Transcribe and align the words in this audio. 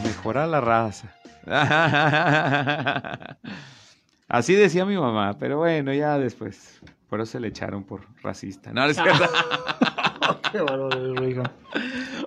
Para 0.00 0.08
mejorar 0.14 0.48
la 0.48 0.60
raza. 0.62 1.14
Así 4.28 4.54
decía 4.54 4.86
mi 4.86 4.96
mamá, 4.96 5.36
pero 5.38 5.58
bueno, 5.58 5.92
ya 5.92 6.18
después. 6.18 6.80
Por 7.08 7.20
eso 7.20 7.32
se 7.32 7.40
le 7.40 7.48
echaron 7.48 7.84
por 7.84 8.06
racista. 8.22 8.72
No, 8.72 8.82
no 8.84 8.86
es 8.86 8.96
cierto. 8.96 9.24
Qué. 10.52 10.62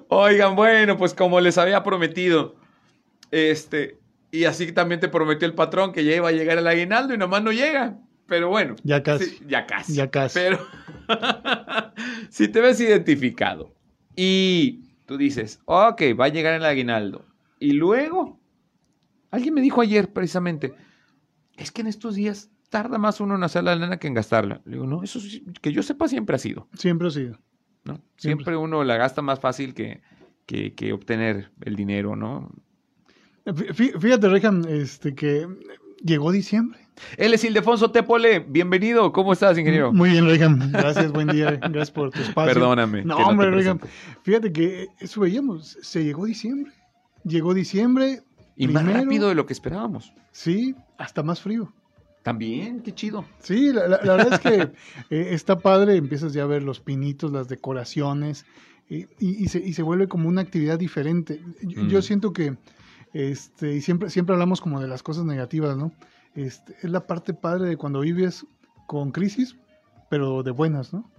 Oigan, 0.10 0.56
bueno, 0.56 0.98
pues 0.98 1.14
como 1.14 1.40
les 1.40 1.58
había 1.58 1.82
prometido, 1.84 2.56
este, 3.32 3.98
y 4.30 4.44
así 4.44 4.72
también 4.72 5.00
te 5.00 5.08
prometió 5.08 5.48
el 5.48 5.56
patrón 5.56 5.94
que 5.94 6.04
ya 6.04 6.16
iba 6.16 6.30
a 6.30 6.34
llegar 6.34 6.58
el 6.58 6.68
aguinaldo 6.68 7.14
y 7.14 7.18
nomás 7.18 7.42
no 7.42 7.52
llega. 7.52 7.98
Pero 8.28 8.50
bueno. 8.50 8.76
Ya 8.84 9.02
casi. 9.02 9.26
sí, 9.26 9.40
ya 9.48 9.66
casi. 9.66 9.96
Ya 9.96 10.12
casi. 10.12 10.40
Pero 10.40 10.60
si 12.30 12.50
te 12.50 12.62
ves 12.62 12.80
identificado 12.80 13.74
y 14.16 14.84
tú 15.06 15.18
dices, 15.18 15.60
ok, 15.66 16.02
va 16.20 16.26
a 16.26 16.30
llegar 16.30 16.54
el 16.54 16.66
aguinaldo. 16.66 17.26
Y 17.64 17.72
luego, 17.74 18.40
alguien 19.32 19.54
me 19.54 19.62
dijo 19.62 19.80
ayer 19.82 20.12
precisamente, 20.12 20.74
es 21.56 21.72
que 21.72 21.82
en 21.82 21.88
estos 21.88 22.16
días 22.16 22.50
tarda 22.70 22.98
más 22.98 23.22
uno 23.22 23.36
en 23.36 23.44
hacer 23.44 23.64
la 23.64 23.76
lana 23.76 23.98
que 24.00 24.08
en 24.08 24.14
gastarla. 24.16 24.62
Le 24.66 24.74
digo, 24.74 24.86
no, 24.86 25.02
eso 25.04 25.20
que 25.62 25.72
yo 25.72 25.82
sepa 25.82 26.08
siempre 26.08 26.36
ha 26.36 26.40
sido. 26.40 26.68
Siempre 26.74 27.08
ha 27.08 27.12
sido. 27.12 27.40
¿no? 27.86 28.02
Siempre 28.18 28.58
uno 28.58 28.84
la 28.84 28.98
gasta 28.98 29.22
más 29.22 29.40
fácil 29.40 29.74
que, 29.74 30.02
que, 30.46 30.74
que 30.74 30.92
obtener 30.92 31.52
el 31.62 31.76
dinero, 31.76 32.16
¿no? 32.18 32.52
Fí- 33.46 33.98
Fíjate, 34.00 34.28
Reagan, 34.28 34.66
este, 34.68 35.16
que 35.16 35.48
llegó 36.04 36.32
diciembre. 36.32 36.80
Él 37.18 37.34
es 37.34 37.44
Ildefonso 37.46 37.92
Tépole, 37.92 38.40
bienvenido, 38.40 39.12
¿cómo 39.14 39.34
estás, 39.34 39.58
ingeniero? 39.58 39.92
Muy 39.94 40.10
bien, 40.12 40.26
Reagan. 40.26 40.72
Gracias, 40.72 41.12
buen 41.14 41.28
día. 41.30 41.52
Gracias 41.52 41.92
por 41.92 42.12
tu 42.12 42.20
espacio. 42.22 42.54
Perdóname. 42.54 43.04
No, 43.06 43.18
hombre, 43.18 43.52
Reagan. 43.52 43.78
presente. 43.80 44.20
Fíjate 44.24 44.52
que 44.52 44.88
eso 45.00 45.22
veíamos. 45.22 45.78
Se 45.82 46.04
llegó 46.04 46.26
diciembre. 46.26 46.72
Llegó 47.24 47.54
diciembre. 47.54 48.24
Y 48.56 48.68
más 48.68 48.86
rápido 48.86 49.30
de 49.30 49.36
lo 49.36 49.46
que 49.46 49.54
esperábamos. 49.54 50.14
Sí, 50.32 50.76
hasta 50.98 51.24
más 51.24 51.42
frío. 51.42 51.74
También, 52.22 52.82
qué 52.82 52.94
chido. 52.94 53.26
Sí, 53.40 53.74
la, 53.74 53.88
la- 53.88 54.00
la 54.04 54.14
verdad 54.16 54.34
es 54.34 54.40
que 54.40 54.62
eh, 55.10 55.28
está 55.34 55.60
padre, 55.60 55.96
empiezas 55.98 56.34
ya 56.34 56.44
a 56.44 56.48
ver 56.48 56.64
los 56.64 56.80
pinitos, 56.80 57.32
las 57.32 57.48
decoraciones, 57.50 58.46
y, 58.90 59.02
y- 59.20 59.44
y 59.44 59.48
se, 59.50 59.60
y 59.60 59.74
se 59.74 59.82
vuelve 59.84 60.08
como 60.08 60.30
una 60.30 60.42
actividad 60.42 60.78
diferente. 60.80 61.42
Yo, 61.62 61.84
Mm. 61.84 61.88
yo 61.88 62.02
siento 62.02 62.32
que, 62.32 62.56
este, 63.14 63.76
y 63.76 63.82
siempre, 63.82 64.10
siempre 64.10 64.34
hablamos 64.34 64.62
como 64.62 64.80
de 64.80 64.88
las 64.88 65.04
cosas 65.04 65.26
negativas, 65.26 65.76
¿no? 65.78 65.92
Este, 66.36 66.76
es 66.82 66.90
la 66.90 67.06
parte 67.08 67.34
padre 67.34 67.68
de 67.68 67.78
cuando 67.78 68.00
vives 68.02 68.46
con 68.88 69.12
crisis, 69.12 69.56
pero 70.10 70.44
de 70.44 70.52
buenas, 70.52 70.94
¿no? 70.94 71.10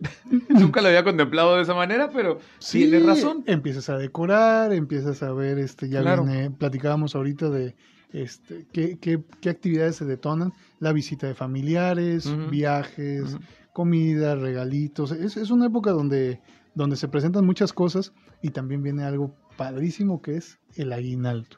Nunca 0.48 0.82
lo 0.82 0.88
había 0.88 1.04
contemplado 1.04 1.56
de 1.56 1.62
esa 1.62 1.74
manera, 1.74 2.10
pero 2.10 2.38
tienes 2.70 3.04
razón. 3.04 3.42
Empiezas 3.46 3.88
a 3.88 3.96
decorar, 3.98 4.72
empiezas 4.72 5.22
a 5.22 5.32
ver, 5.32 5.58
este, 5.58 5.88
ya 5.88 6.00
Claro. 6.02 6.24
viene, 6.24 6.50
platicábamos 6.50 7.14
ahorita 7.14 7.48
de 7.50 7.74
este, 8.12 8.66
qué, 8.72 8.98
qué, 8.98 9.20
qué 9.40 9.50
actividades 9.50 9.96
se 9.96 10.04
detonan, 10.04 10.52
la 10.80 10.92
visita 10.92 11.26
de 11.26 11.34
familiares, 11.34 12.32
viajes, 12.50 13.34
Ujú. 13.34 13.38
comida, 13.72 14.34
regalitos. 14.36 15.12
Es, 15.12 15.36
es 15.36 15.50
una 15.50 15.66
época 15.66 15.90
donde, 15.92 16.40
donde 16.74 16.96
se 16.96 17.08
presentan 17.08 17.44
muchas 17.44 17.72
cosas 17.72 18.12
y 18.42 18.50
también 18.50 18.82
viene 18.82 19.04
algo 19.04 19.34
padrísimo 19.56 20.20
que 20.22 20.36
es 20.36 20.58
el 20.76 20.92
aguinaldo. 20.92 21.56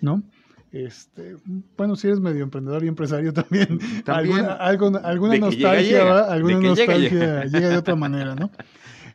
¿no? 0.00 0.22
Este, 0.74 1.36
bueno, 1.76 1.94
si 1.94 2.08
eres 2.08 2.18
medio 2.18 2.42
emprendedor 2.42 2.82
y 2.82 2.88
empresario 2.88 3.32
también, 3.32 3.78
También. 4.04 4.38
alguna, 4.40 4.56
llega, 5.36 5.46
nostalgia, 5.46 5.80
llega. 5.82 6.24
alguna 6.32 6.54
llega, 6.58 6.68
nostalgia 6.68 7.44
llega, 7.44 7.68
de 7.68 7.76
otra 7.76 7.94
manera, 7.94 8.34
¿no? 8.34 8.50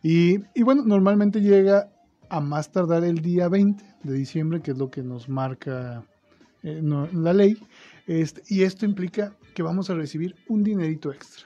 Y, 0.02 0.40
y 0.56 0.64
bueno, 0.64 0.84
normalmente 0.86 1.42
llega 1.42 1.90
a 2.30 2.40
más 2.40 2.72
tardar 2.72 3.04
el 3.04 3.20
día 3.22 3.50
20 3.50 3.84
de 4.04 4.14
diciembre, 4.14 4.62
que 4.62 4.72
es 4.72 4.78
lo 4.78 4.90
que 4.90 5.04
nos 5.04 5.28
marca 5.28 6.06
eh, 6.64 6.80
no- 6.82 7.10
la 7.12 7.34
ley, 7.34 7.58
este, 8.08 8.42
y 8.48 8.64
esto 8.64 8.86
implica 8.86 9.34
que 9.54 9.62
vamos 9.62 9.90
a 9.90 9.96
recibir 9.96 10.36
un 10.48 10.64
dinerito 10.64 11.12
extra. 11.12 11.46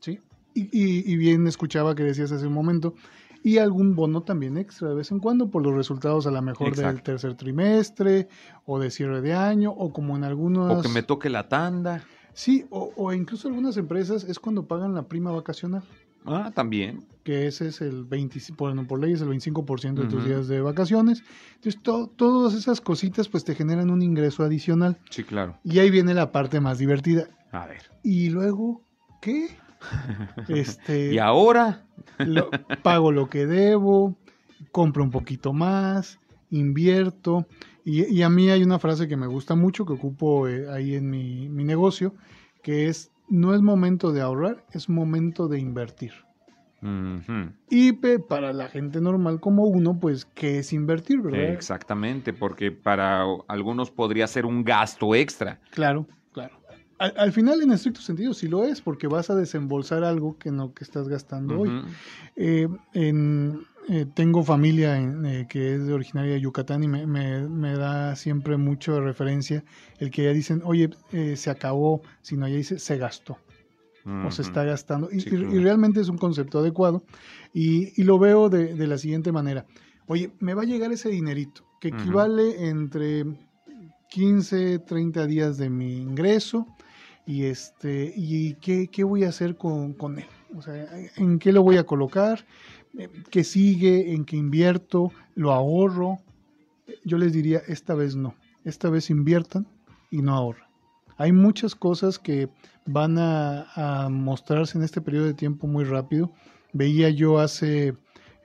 ¿sí? 0.00 0.18
Y, 0.54 0.62
y- 0.62 1.12
y 1.12 1.16
bien 1.18 1.46
escuchaba 1.46 1.94
que 1.94 2.04
decías 2.04 2.32
hace 2.32 2.46
un 2.46 2.54
momento, 2.54 2.94
y 3.42 3.58
algún 3.58 3.94
bono 3.94 4.22
también 4.22 4.56
extra 4.56 4.88
de 4.88 4.94
vez 4.94 5.10
en 5.10 5.20
cuando 5.20 5.50
por 5.50 5.62
los 5.62 5.74
resultados 5.74 6.26
a 6.26 6.30
lo 6.30 6.42
mejor 6.42 6.74
del 6.76 7.02
tercer 7.02 7.34
trimestre 7.34 8.28
o 8.66 8.78
de 8.78 8.90
cierre 8.90 9.20
de 9.20 9.32
año 9.34 9.70
o 9.70 9.92
como 9.92 10.16
en 10.16 10.24
algunos... 10.24 10.78
O 10.78 10.82
que 10.82 10.88
me 10.88 11.02
toque 11.02 11.30
la 11.30 11.48
tanda. 11.48 12.02
Sí, 12.34 12.66
o, 12.70 12.92
o 12.96 13.12
incluso 13.12 13.48
algunas 13.48 13.76
empresas 13.76 14.24
es 14.24 14.38
cuando 14.38 14.66
pagan 14.66 14.94
la 14.94 15.02
prima 15.08 15.30
vacacional, 15.32 15.82
Ah, 16.26 16.50
también. 16.54 17.06
que 17.24 17.46
ese 17.46 17.68
es 17.68 17.80
el 17.80 18.04
25, 18.04 18.56
bueno, 18.64 18.86
por 18.86 19.00
ley 19.00 19.12
es 19.12 19.20
el 19.22 19.28
25% 19.28 19.94
de 20.02 20.06
tus 20.08 20.24
días 20.24 20.46
de 20.48 20.60
vacaciones. 20.60 21.22
Entonces, 21.56 21.82
to- 21.82 22.08
todas 22.16 22.54
esas 22.54 22.80
cositas 22.80 23.28
pues 23.28 23.44
te 23.44 23.54
generan 23.54 23.90
un 23.90 24.02
ingreso 24.02 24.42
adicional. 24.44 24.98
Sí, 25.10 25.24
claro. 25.24 25.58
Y 25.64 25.78
ahí 25.78 25.90
viene 25.90 26.12
la 26.14 26.30
parte 26.32 26.60
más 26.60 26.78
divertida. 26.78 27.28
A 27.52 27.66
ver. 27.66 27.82
Y 28.02 28.28
luego, 28.30 28.82
¿qué? 29.22 29.48
Este, 30.48 31.14
Y 31.14 31.18
ahora, 31.18 31.86
lo- 32.18 32.50
pago 32.82 33.12
lo 33.12 33.28
que 33.28 33.46
debo, 33.46 34.16
compro 34.72 35.02
un 35.04 35.10
poquito 35.10 35.52
más, 35.52 36.18
invierto. 36.50 37.46
Y, 37.84 38.04
y 38.12 38.22
a 38.22 38.28
mí 38.28 38.50
hay 38.50 38.62
una 38.62 38.78
frase 38.78 39.08
que 39.08 39.16
me 39.16 39.26
gusta 39.26 39.54
mucho, 39.54 39.86
que 39.86 39.94
ocupo 39.94 40.46
eh, 40.48 40.68
ahí 40.70 40.94
en 40.94 41.08
mi, 41.10 41.48
mi 41.48 41.64
negocio, 41.64 42.14
que 42.62 42.88
es, 42.88 43.10
no 43.28 43.54
es 43.54 43.62
momento 43.62 44.12
de 44.12 44.20
ahorrar, 44.20 44.64
es 44.72 44.88
momento 44.88 45.48
de 45.48 45.58
invertir. 45.58 46.12
Y 47.70 47.92
para 47.92 48.52
la 48.52 48.68
gente 48.68 49.00
normal 49.00 49.40
como 49.40 49.64
uno, 49.64 49.98
pues, 49.98 50.24
¿qué 50.24 50.58
es 50.60 50.72
invertir, 50.72 51.20
verdad? 51.20 51.40
exactamente, 51.50 52.32
porque 52.32 52.70
para 52.70 53.24
algunos 53.48 53.90
podría 53.90 54.26
ser 54.26 54.46
un 54.46 54.64
gasto 54.64 55.14
extra. 55.14 55.60
Claro. 55.70 56.06
Al, 56.98 57.14
al 57.16 57.32
final, 57.32 57.62
en 57.62 57.70
estricto 57.72 58.00
sentido, 58.00 58.34
sí 58.34 58.48
lo 58.48 58.64
es, 58.64 58.80
porque 58.80 59.06
vas 59.06 59.30
a 59.30 59.34
desembolsar 59.36 60.04
algo 60.04 60.36
que 60.38 60.50
no 60.50 60.72
que 60.74 60.84
estás 60.84 61.08
gastando 61.08 61.60
hoy. 61.60 61.70
Eh, 62.36 62.68
en- 62.92 63.60
eh, 63.90 64.04
tengo 64.12 64.42
familia 64.44 64.98
en, 64.98 65.24
eh, 65.24 65.46
que 65.48 65.74
es 65.74 65.86
de 65.86 65.94
originaria 65.94 66.34
de 66.34 66.40
Yucatán 66.42 66.82
y 66.84 66.88
me, 66.88 67.06
me- 67.06 67.48
me 67.48 67.72
da 67.74 68.16
siempre 68.16 68.56
mucho 68.58 68.94
de 68.94 69.00
referencia 69.00 69.64
el 69.98 70.10
que 70.10 70.24
ya 70.24 70.32
dicen, 70.32 70.60
oye, 70.64 70.90
eh, 71.12 71.36
se 71.36 71.48
acabó, 71.50 72.02
sino 72.20 72.46
ya 72.48 72.56
dice, 72.56 72.78
se 72.78 72.98
gastó 72.98 73.38
o 74.26 74.30
se 74.30 74.42
está 74.42 74.64
gastando. 74.64 75.08
Y, 75.10 75.20
Sí, 75.20 75.30
y- 75.30 75.34
y 75.36 75.38
claro. 75.38 75.62
realmente 75.62 76.00
es 76.00 76.08
un 76.08 76.18
concepto 76.18 76.58
adecuado. 76.58 77.02
Y, 77.54 77.98
y 78.00 78.04
lo 78.04 78.18
veo 78.18 78.48
de, 78.50 78.74
de 78.74 78.86
la 78.86 78.98
siguiente 78.98 79.32
manera. 79.32 79.64
Oye, 80.06 80.32
me 80.40 80.54
va 80.54 80.62
a 80.62 80.66
llegar 80.66 80.92
ese 80.92 81.08
dinerito, 81.10 81.62
que 81.80 81.88
equivale 81.88 82.68
entre 82.68 83.24
15, 84.08 84.78
30 84.80 85.26
días 85.26 85.56
de 85.58 85.70
mi 85.70 85.96
ingreso. 85.98 86.66
Y 87.28 87.44
este, 87.44 88.10
y 88.16 88.54
qué, 88.54 88.88
qué 88.88 89.04
voy 89.04 89.24
a 89.24 89.28
hacer 89.28 89.54
con, 89.56 89.92
con 89.92 90.18
él. 90.18 90.24
O 90.56 90.62
sea, 90.62 90.88
en 91.16 91.38
qué 91.38 91.52
lo 91.52 91.62
voy 91.62 91.76
a 91.76 91.84
colocar, 91.84 92.46
qué 93.30 93.44
sigue, 93.44 94.14
en 94.14 94.24
qué 94.24 94.36
invierto, 94.36 95.12
lo 95.34 95.52
ahorro. 95.52 96.20
Yo 97.04 97.18
les 97.18 97.34
diría, 97.34 97.60
esta 97.68 97.94
vez 97.94 98.16
no. 98.16 98.34
Esta 98.64 98.88
vez 98.88 99.10
inviertan 99.10 99.66
y 100.10 100.22
no 100.22 100.34
ahorran. 100.34 100.68
Hay 101.18 101.32
muchas 101.32 101.74
cosas 101.74 102.18
que 102.18 102.48
van 102.86 103.18
a, 103.18 104.04
a 104.04 104.08
mostrarse 104.08 104.78
en 104.78 104.84
este 104.84 105.02
periodo 105.02 105.26
de 105.26 105.34
tiempo 105.34 105.66
muy 105.66 105.84
rápido. 105.84 106.32
Veía 106.72 107.10
yo 107.10 107.40
hace 107.40 107.94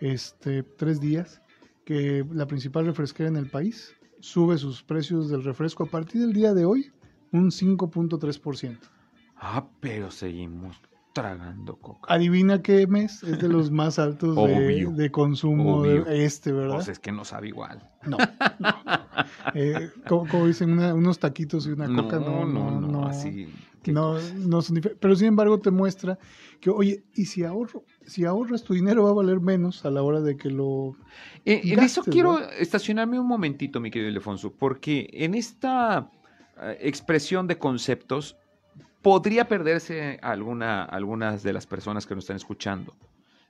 este, 0.02 0.64
tres 0.64 1.00
días 1.00 1.42
que 1.86 2.26
la 2.34 2.48
principal 2.48 2.86
refresquera 2.86 3.30
en 3.30 3.38
el 3.38 3.50
país 3.50 3.96
sube 4.20 4.58
sus 4.58 4.84
precios 4.84 5.30
del 5.30 5.46
refresco 5.46 5.84
a 5.84 5.90
partir 5.90 6.20
del 6.20 6.34
día 6.34 6.54
de 6.54 6.66
hoy 6.66 6.92
un 7.34 7.52
5.3%. 7.52 8.78
Ah, 9.38 9.66
pero 9.82 10.10
seguimos 10.12 10.80
tragando 11.12 11.76
coca. 11.76 12.12
Adivina 12.14 12.62
qué 12.64 12.88
mes 12.88 13.22
es 13.24 13.40
de 13.40 13.48
los 13.50 13.70
más 13.82 14.00
altos 14.00 14.36
de, 14.36 14.86
de 14.88 15.12
consumo 15.12 15.78
Obvio. 15.82 16.08
este, 16.08 16.52
¿verdad? 16.52 16.76
Pues 16.76 16.88
es 16.88 17.00
que 17.00 17.12
no 17.12 17.26
sabe 17.26 17.50
igual. 17.50 17.90
No. 18.08 18.18
no. 18.60 18.74
Eh, 19.56 19.90
como, 20.08 20.28
como 20.28 20.48
dicen, 20.48 20.72
una- 20.72 20.94
unos 20.94 21.20
taquitos 21.20 21.68
y 21.68 21.72
una 21.72 21.86
coca, 21.94 22.20
no, 22.20 22.46
no, 22.46 22.72
no. 22.72 23.06
así. 23.08 23.48
qué 23.84 23.92
no, 23.92 24.16
no 24.20 24.62
son 24.62 24.82
Pero 25.00 25.16
sin 25.16 25.28
embargo 25.28 25.60
te 25.60 25.70
muestra 25.70 26.18
que, 26.60 26.70
oye, 26.72 27.04
y 27.14 27.26
si 27.26 27.44
ahorro, 27.44 27.84
si 28.06 28.26
ahorras 28.26 28.64
tu 28.64 28.74
dinero 28.74 29.04
va 29.04 29.12
a 29.12 29.14
valer 29.14 29.40
menos 29.40 29.86
a 29.86 29.92
la 29.92 30.02
hora 30.02 30.20
de 30.22 30.36
que 30.36 30.50
lo... 30.50 30.96
Eh, 31.46 31.62
en 31.64 31.80
eso 31.80 32.02
gastes, 32.02 32.12
quiero 32.12 32.40
¿no? 32.40 32.46
estacionarme 32.58 33.20
un 33.20 33.28
momentito, 33.28 33.80
mi 33.80 33.92
querido 33.92 34.10
Ildefonso, 34.10 34.52
porque 34.54 35.08
en 35.14 35.36
esta 35.36 36.10
expresión 36.80 37.48
de 37.48 37.58
conceptos 37.58 38.38
podría 39.02 39.48
perderse 39.48 40.20
alguna, 40.22 40.84
algunas 40.84 41.44
de 41.44 41.54
las 41.54 41.68
personas 41.68 42.06
que 42.06 42.16
nos 42.16 42.24
están 42.24 42.38
escuchando. 42.38 42.96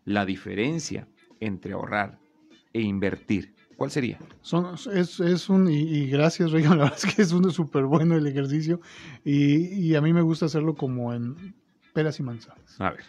La 0.06 0.26
diferencia 0.26 1.08
entre 1.40 1.74
ahorrar 1.74 2.20
e 2.74 2.82
invertir. 2.82 3.54
¿Cuál 3.78 3.92
sería? 3.92 4.20
Son, 4.42 4.76
es, 4.94 5.20
es 5.20 5.50
un, 5.50 5.70
y, 5.70 5.82
y 5.82 6.10
gracias, 6.10 6.52
Regan, 6.52 6.72
la 6.78 6.86
verdad 6.86 7.00
es 7.04 7.16
que 7.16 7.22
es 7.22 7.32
un 7.32 7.50
súper 7.52 7.86
bueno 7.86 8.16
el 8.16 8.28
ejercicio 8.28 8.82
y, 9.24 9.68
y 9.68 9.96
a 9.96 10.02
mí 10.02 10.14
me 10.14 10.22
gusta 10.22 10.46
hacerlo 10.46 10.76
como 10.76 11.14
en 11.14 11.56
peras 11.94 12.20
y 12.20 12.24
manzanas. 12.24 12.80
A 12.80 12.92
ver. 12.92 13.04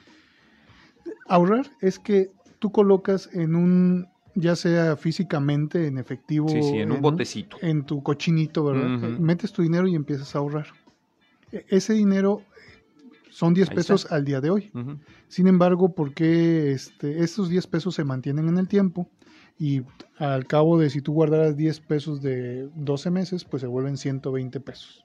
Ahorrar 1.26 1.70
es 1.80 1.98
que 1.98 2.30
tú 2.58 2.70
colocas 2.70 3.28
en 3.32 3.54
un, 3.54 4.08
ya 4.34 4.56
sea 4.56 4.96
físicamente, 4.96 5.86
en 5.86 5.98
efectivo. 5.98 6.48
Sí, 6.48 6.62
sí, 6.62 6.78
en 6.78 6.92
un 6.92 7.00
botecito. 7.00 7.56
En 7.60 7.84
tu 7.84 8.02
cochinito, 8.02 8.64
¿verdad? 8.64 8.98
Metes 9.18 9.52
tu 9.52 9.62
dinero 9.62 9.86
y 9.86 9.94
empiezas 9.94 10.34
a 10.34 10.38
ahorrar. 10.38 10.66
E- 11.52 11.64
Ese 11.68 11.94
dinero 11.94 12.42
son 13.30 13.54
10 13.54 13.70
Ahí 13.70 13.76
pesos 13.76 14.04
está. 14.04 14.16
al 14.16 14.24
día 14.24 14.40
de 14.40 14.50
hoy. 14.50 14.72
Sin 15.28 15.46
embargo, 15.48 15.94
¿por 15.94 16.14
qué 16.14 16.72
este, 16.72 17.20
estos 17.24 17.48
10 17.48 17.66
pesos 17.66 17.94
se 17.94 18.04
mantienen 18.04 18.48
en 18.48 18.58
el 18.58 18.68
tiempo? 18.68 19.08
Y 19.58 19.82
al 20.18 20.46
cabo 20.46 20.78
de 20.78 20.90
si 20.90 21.00
tú 21.00 21.12
guardaras 21.12 21.56
10 21.56 21.78
pesos 21.80 22.20
de 22.22 22.68
12 22.74 23.10
meses, 23.10 23.44
pues 23.44 23.60
se 23.60 23.66
vuelven 23.68 23.96
120 23.96 24.58
pesos. 24.60 25.04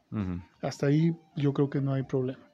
Hasta 0.62 0.88
ahí 0.88 1.12
yo 1.36 1.54
creo 1.54 1.70
que 1.70 1.82
no 1.82 1.94
hay 1.94 2.04
problema. 2.04 2.49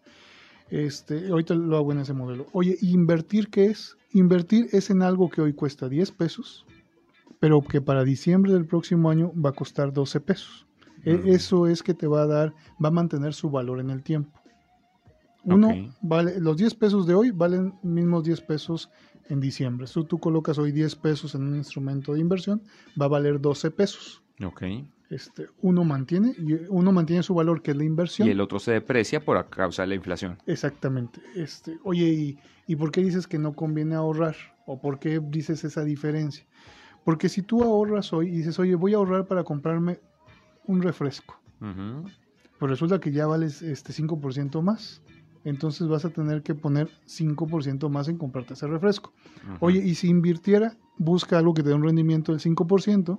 Este, 0.70 1.28
ahorita 1.30 1.54
lo 1.54 1.78
hago 1.78 1.92
en 1.92 2.00
ese 2.00 2.14
modelo. 2.14 2.48
Oye, 2.54 2.78
¿y 2.82 2.92
¿invertir 2.94 3.50
qué 3.50 3.66
es? 3.66 3.98
Invertir 4.12 4.68
es 4.72 4.90
en 4.90 5.02
algo 5.02 5.30
que 5.30 5.42
hoy 5.42 5.54
cuesta 5.54 5.88
10 5.90 6.12
pesos, 6.12 6.66
pero 7.40 7.62
que 7.62 7.82
para 7.82 8.04
diciembre 8.04 8.54
del 8.54 8.66
próximo 8.66 9.10
año 9.10 9.32
va 9.40 9.52
a 9.52 9.54
costar 9.54 9.94
12 9.94 10.20
pesos. 10.20 10.66
E- 11.04 11.14
Mm. 11.18 11.28
Eso 11.28 11.68
es 11.68 11.84
que 11.84 11.94
te 11.94 12.08
va 12.08 12.24
a 12.24 12.28
dar, 12.28 12.54
va 12.84 12.88
a 12.88 12.92
mantener 12.92 13.34
su 13.34 13.50
valor 13.52 13.80
en 13.80 13.90
el 13.92 14.02
tiempo. 14.04 14.32
Uno, 15.44 15.68
vale, 16.02 16.40
los 16.40 16.58
10 16.58 16.74
pesos 16.74 17.06
de 17.06 17.14
hoy 17.14 17.30
valen 17.30 17.76
mismos 17.84 18.24
10 18.24 18.42
pesos 18.42 18.90
en 19.30 19.40
diciembre. 19.40 19.86
Si 19.86 20.04
tú 20.06 20.18
colocas 20.18 20.58
hoy 20.58 20.72
10 20.72 20.96
pesos 20.96 21.36
en 21.36 21.44
un 21.44 21.56
instrumento 21.56 22.14
de 22.14 22.20
inversión, 22.22 22.64
va 23.00 23.06
a 23.06 23.10
valer 23.10 23.40
12 23.40 23.70
pesos. 23.70 24.24
Ok. 24.44 24.64
Este, 25.16 25.48
uno 25.62 25.86
mantiene, 25.86 26.36
y 26.38 26.56
uno 26.68 26.92
mantiene 26.92 27.24
su 27.24 27.34
valor, 27.34 27.62
que 27.62 27.72
es 27.72 27.78
la 27.78 27.86
inversión. 27.86 28.28
Y 28.28 28.32
el 28.32 28.42
otro 28.42 28.60
se 28.60 28.74
deprecia 28.74 29.24
por 29.24 29.50
causa 29.50 29.84
de 29.84 29.88
la 29.88 29.96
inflación. 29.96 30.38
Exactamente. 30.46 31.22
Este, 31.36 31.80
oye, 31.86 32.06
¿y, 32.06 32.40
¿y 32.68 32.76
por 32.76 32.92
qué 32.92 33.02
dices 33.02 33.26
que 33.26 33.40
no 33.40 33.54
conviene 33.54 33.96
ahorrar? 33.96 34.36
¿O 34.66 34.82
por 34.82 35.00
qué 35.00 35.22
dices 35.24 35.64
esa 35.64 35.86
diferencia? 35.86 36.46
Porque 37.06 37.30
si 37.30 37.44
tú 37.44 37.64
ahorras 37.64 38.12
hoy 38.12 38.28
y 38.28 38.32
dices, 38.32 38.60
oye, 38.60 38.76
voy 38.76 38.94
a 38.94 38.98
ahorrar 38.98 39.26
para 39.26 39.46
comprarme 39.46 40.02
un 40.66 40.82
refresco, 40.82 41.40
pues 42.60 42.70
resulta 42.70 43.00
que 43.00 43.14
ya 43.14 43.26
vales 43.26 43.62
este 43.62 43.94
5% 43.94 44.62
más. 44.62 45.02
Entonces 45.46 45.88
vas 45.88 46.04
a 46.04 46.10
tener 46.10 46.42
que 46.42 46.56
poner 46.56 46.90
5% 47.08 47.88
más 47.88 48.10
en 48.10 48.18
comprarte 48.18 48.56
ese 48.56 48.68
refresco. 48.68 49.14
Oye, 49.62 49.80
y 49.80 49.96
si 49.96 50.10
invirtiera, 50.10 50.76
busca 50.98 51.38
algo 51.38 51.54
que 51.54 51.64
te 51.64 51.70
dé 51.70 51.76
un 51.76 51.84
rendimiento 51.84 52.34
del 52.34 52.42
5% 52.42 53.18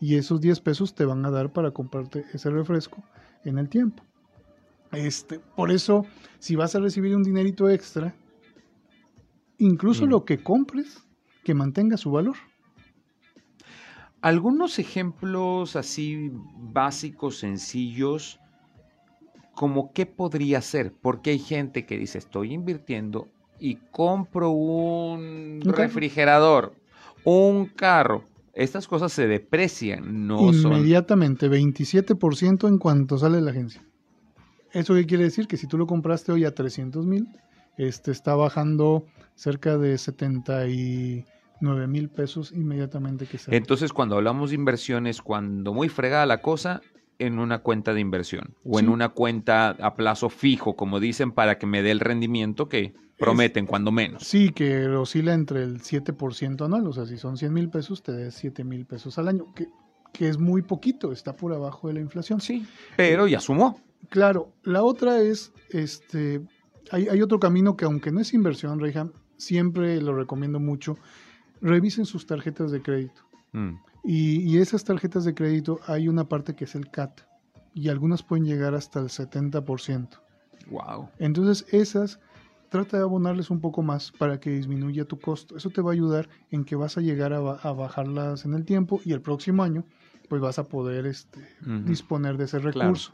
y 0.00 0.16
esos 0.16 0.40
10 0.40 0.60
pesos 0.60 0.94
te 0.94 1.04
van 1.04 1.24
a 1.24 1.30
dar 1.30 1.52
para 1.52 1.72
comprarte 1.72 2.26
ese 2.32 2.50
refresco 2.50 3.02
en 3.44 3.58
el 3.58 3.68
tiempo. 3.68 4.02
Este, 4.92 5.40
por 5.40 5.70
eso, 5.72 6.06
si 6.38 6.56
vas 6.56 6.74
a 6.74 6.80
recibir 6.80 7.16
un 7.16 7.22
dinerito 7.22 7.68
extra, 7.70 8.14
incluso 9.58 10.06
Mm. 10.06 10.10
lo 10.10 10.24
que 10.24 10.42
compres, 10.42 11.06
que 11.44 11.54
mantenga 11.54 11.96
su 11.98 12.10
valor. 12.10 12.36
Algunos 14.20 14.78
ejemplos 14.78 15.74
así 15.76 16.30
básicos, 16.32 17.38
sencillos, 17.38 18.40
como 19.52 19.92
qué 19.92 20.06
podría 20.06 20.60
ser, 20.60 20.92
porque 21.00 21.30
hay 21.30 21.38
gente 21.38 21.86
que 21.86 21.98
dice, 21.98 22.18
estoy 22.18 22.52
invirtiendo 22.52 23.28
y 23.58 23.76
compro 23.90 24.50
un 24.50 25.64
¿Un 25.64 25.72
carro? 25.72 26.02
refrigerador, 26.04 26.74
un 27.24 27.66
carro. 27.66 28.24
Estas 28.56 28.88
cosas 28.88 29.12
se 29.12 29.26
deprecian, 29.26 30.26
no 30.26 30.50
son... 30.54 30.72
Inmediatamente, 30.72 31.50
27% 31.50 32.66
en 32.66 32.78
cuanto 32.78 33.18
sale 33.18 33.36
de 33.36 33.42
la 33.42 33.50
agencia. 33.50 33.84
¿Eso 34.72 34.94
qué 34.94 35.04
quiere 35.04 35.24
decir? 35.24 35.46
Que 35.46 35.58
si 35.58 35.66
tú 35.66 35.76
lo 35.76 35.86
compraste 35.86 36.32
hoy 36.32 36.46
a 36.46 36.54
300 36.54 37.04
mil, 37.04 37.28
este 37.76 38.10
está 38.10 38.34
bajando 38.34 39.04
cerca 39.34 39.76
de 39.76 39.98
79 39.98 41.86
mil 41.86 42.08
pesos 42.08 42.50
inmediatamente 42.50 43.26
que 43.26 43.36
sale. 43.36 43.58
Entonces, 43.58 43.92
cuando 43.92 44.16
hablamos 44.16 44.48
de 44.50 44.56
inversiones, 44.56 45.20
cuando 45.20 45.74
muy 45.74 45.90
fregada 45.90 46.24
la 46.24 46.40
cosa, 46.40 46.80
en 47.18 47.38
una 47.38 47.60
cuenta 47.60 47.94
de 47.94 48.00
inversión 48.00 48.54
o 48.64 48.78
en 48.78 48.88
una 48.88 49.10
cuenta 49.10 49.70
a 49.70 49.94
plazo 49.94 50.28
fijo, 50.28 50.76
como 50.76 51.00
dicen, 51.00 51.32
para 51.32 51.58
que 51.58 51.66
me 51.66 51.82
dé 51.82 51.90
el 51.90 52.00
rendimiento 52.00 52.68
que 52.68 52.94
prometen, 53.18 53.66
cuando 53.66 53.92
menos. 53.92 54.24
Sí, 54.24 54.50
que 54.50 54.86
oscila 54.88 55.34
entre 55.34 55.62
el 55.62 55.80
7% 55.80 56.64
anual, 56.64 56.86
o 56.86 56.92
sea, 56.92 57.06
si 57.06 57.16
son 57.16 57.36
100 57.36 57.52
mil 57.52 57.70
pesos, 57.70 58.02
te 58.02 58.12
des 58.12 58.34
7 58.34 58.64
mil 58.64 58.84
pesos 58.84 59.18
al 59.18 59.28
año, 59.28 59.46
que, 59.54 59.68
que 60.12 60.28
es 60.28 60.38
muy 60.38 60.62
poquito, 60.62 61.12
está 61.12 61.34
por 61.34 61.52
abajo 61.54 61.88
de 61.88 61.94
la 61.94 62.00
inflación. 62.00 62.40
Sí, 62.40 62.66
pero 62.96 63.26
ya 63.26 63.40
sumó. 63.40 63.80
Claro, 64.10 64.52
la 64.62 64.82
otra 64.82 65.20
es, 65.20 65.52
este, 65.70 66.42
hay, 66.90 67.08
hay 67.08 67.22
otro 67.22 67.40
camino 67.40 67.76
que 67.76 67.86
aunque 67.86 68.12
no 68.12 68.20
es 68.20 68.34
inversión, 68.34 68.78
Reyham, 68.78 69.12
siempre 69.36 70.00
lo 70.00 70.14
recomiendo 70.14 70.60
mucho, 70.60 70.96
revisen 71.60 72.04
sus 72.04 72.26
tarjetas 72.26 72.70
de 72.70 72.82
crédito. 72.82 73.22
Mm, 73.52 73.76
Y, 74.06 74.38
y 74.40 74.58
esas 74.58 74.84
tarjetas 74.84 75.24
de 75.24 75.34
crédito 75.34 75.80
hay 75.86 76.08
una 76.08 76.28
parte 76.28 76.54
que 76.54 76.64
es 76.64 76.74
el 76.74 76.90
CAT, 76.90 77.20
y 77.74 77.88
algunas 77.88 78.22
pueden 78.22 78.44
llegar 78.46 78.74
hasta 78.74 79.00
el 79.00 79.06
70%. 79.08 80.08
Wow. 80.70 81.08
Entonces 81.18 81.66
esas 81.72 82.18
trata 82.70 82.96
de 82.96 83.02
abonarles 83.02 83.50
un 83.50 83.60
poco 83.60 83.82
más 83.82 84.10
para 84.12 84.40
que 84.40 84.50
disminuya 84.50 85.04
tu 85.04 85.18
costo. 85.20 85.56
Eso 85.56 85.70
te 85.70 85.80
va 85.82 85.90
a 85.90 85.94
ayudar 85.94 86.28
en 86.50 86.64
que 86.64 86.74
vas 86.76 86.96
a 86.96 87.00
llegar 87.00 87.32
a, 87.32 87.40
ba- 87.40 87.60
a 87.62 87.72
bajarlas 87.72 88.44
en 88.44 88.54
el 88.54 88.64
tiempo 88.64 89.00
y 89.04 89.12
el 89.12 89.20
próximo 89.20 89.62
año 89.62 89.84
pues 90.28 90.40
vas 90.40 90.58
a 90.58 90.64
poder 90.64 91.06
este, 91.06 91.38
disponer 91.84 92.36
de 92.36 92.44
ese 92.44 92.58
Claro. 92.60 92.72
recurso. 92.80 93.12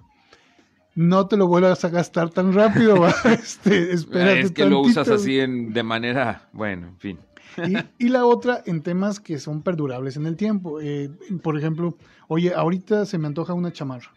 No 0.94 1.26
te 1.26 1.36
lo 1.36 1.46
vuelvas 1.46 1.84
a 1.84 1.88
gastar 1.90 2.30
tan 2.30 2.52
rápido, 2.52 3.06
este, 3.24 3.92
espérate 3.92 4.40
es 4.40 4.50
que 4.52 4.64
lo 4.66 4.80
usas 4.80 5.08
así 5.08 5.38
en- 5.40 5.72
de 5.72 5.82
manera, 5.82 6.48
bueno, 6.52 6.88
en 6.88 6.98
fin. 6.98 7.18
Y, 7.58 8.06
y 8.06 8.08
la 8.08 8.24
otra 8.24 8.62
en 8.66 8.82
temas 8.82 9.20
que 9.20 9.38
son 9.38 9.62
perdurables 9.62 10.16
en 10.16 10.26
el 10.26 10.36
tiempo. 10.36 10.80
Eh, 10.80 11.10
por 11.42 11.58
ejemplo, 11.58 11.96
oye, 12.28 12.54
ahorita 12.54 13.04
se 13.06 13.18
me 13.18 13.26
antoja 13.26 13.52
una 13.52 13.72
chamarra. 13.72 14.10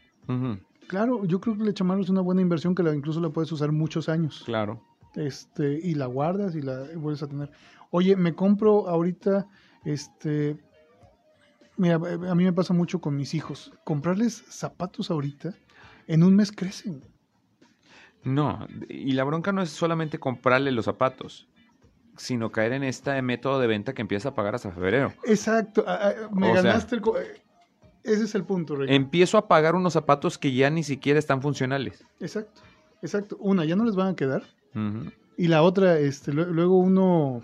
Claro, 0.88 1.26
yo 1.26 1.42
creo 1.42 1.58
que 1.58 1.64
la 1.64 1.74
chamarra 1.74 2.02
es 2.02 2.10
una 2.10 2.22
buena 2.22 2.42
inversión 2.42 2.76
que 2.76 2.84
la, 2.84 2.94
incluso 2.96 3.20
la 3.20 3.30
puedes 3.30 3.52
usar 3.52 3.72
muchos 3.72 4.08
años. 4.08 4.44
Claro. 4.46 4.82
este, 5.16 5.80
y 5.82 5.96
la 5.96 6.06
guardas 6.06 6.56
y 6.56 6.62
la 6.62 6.84
vuelves 6.96 7.24
a 7.24 7.28
tener. 7.28 7.52
Oye, 7.92 8.16
me 8.16 8.34
compro 8.36 8.88
ahorita, 8.88 9.48
este, 9.84 10.58
mira, 11.78 11.96
a 11.96 12.36
mí 12.36 12.44
me 12.44 12.54
pasa 12.54 12.74
mucho 12.74 13.00
con 13.00 13.16
mis 13.16 13.34
hijos, 13.34 13.72
comprarles 13.84 14.44
zapatos 14.50 15.12
ahorita, 15.12 15.54
en 16.08 16.24
un 16.24 16.36
mes 16.36 16.52
crecen. 16.52 17.04
No, 18.24 18.68
y 18.90 19.12
la 19.12 19.24
bronca 19.24 19.52
no 19.52 19.62
es 19.62 19.70
solamente 19.70 20.20
comprarle 20.20 20.72
los 20.72 20.86
zapatos, 20.86 21.48
sino 22.18 22.52
caer 22.52 22.74
en 22.74 22.84
este 22.84 23.22
método 23.22 23.60
de 23.60 23.68
venta 23.68 23.94
que 23.94 24.02
empieza 24.02 24.30
a 24.30 24.36
pagar 24.36 24.56
hasta 24.56 24.72
febrero. 24.72 25.14
Exacto, 25.26 25.86
me 26.32 26.50
O 26.52 26.54
sea- 26.54 26.62
ganaste 26.64 26.96
el... 26.96 27.02
eh, 27.02 27.42
ese 28.04 28.24
es 28.26 28.36
el 28.36 28.44
punto, 28.44 28.76
Rey. 28.76 28.94
Empiezo 28.96 29.38
a 29.38 29.48
pagar 29.48 29.74
unos 29.76 29.94
zapatos 29.94 30.38
que 30.38 30.54
ya 30.54 30.70
ni 30.70 30.84
siquiera 30.84 31.18
están 31.18 31.42
funcionales. 31.42 32.06
Exacto, 32.20 32.62
exacto. 33.02 33.36
Una, 33.40 33.66
ya 33.66 33.76
no 33.76 33.84
les 33.86 33.96
van 33.96 34.10
a 34.10 34.16
quedar. 34.16 34.44
Y 35.38 35.48
la 35.48 35.64
otra, 35.64 35.98
este, 36.00 36.32
lue- 36.32 36.48
luego 36.48 36.78
uno, 36.78 37.42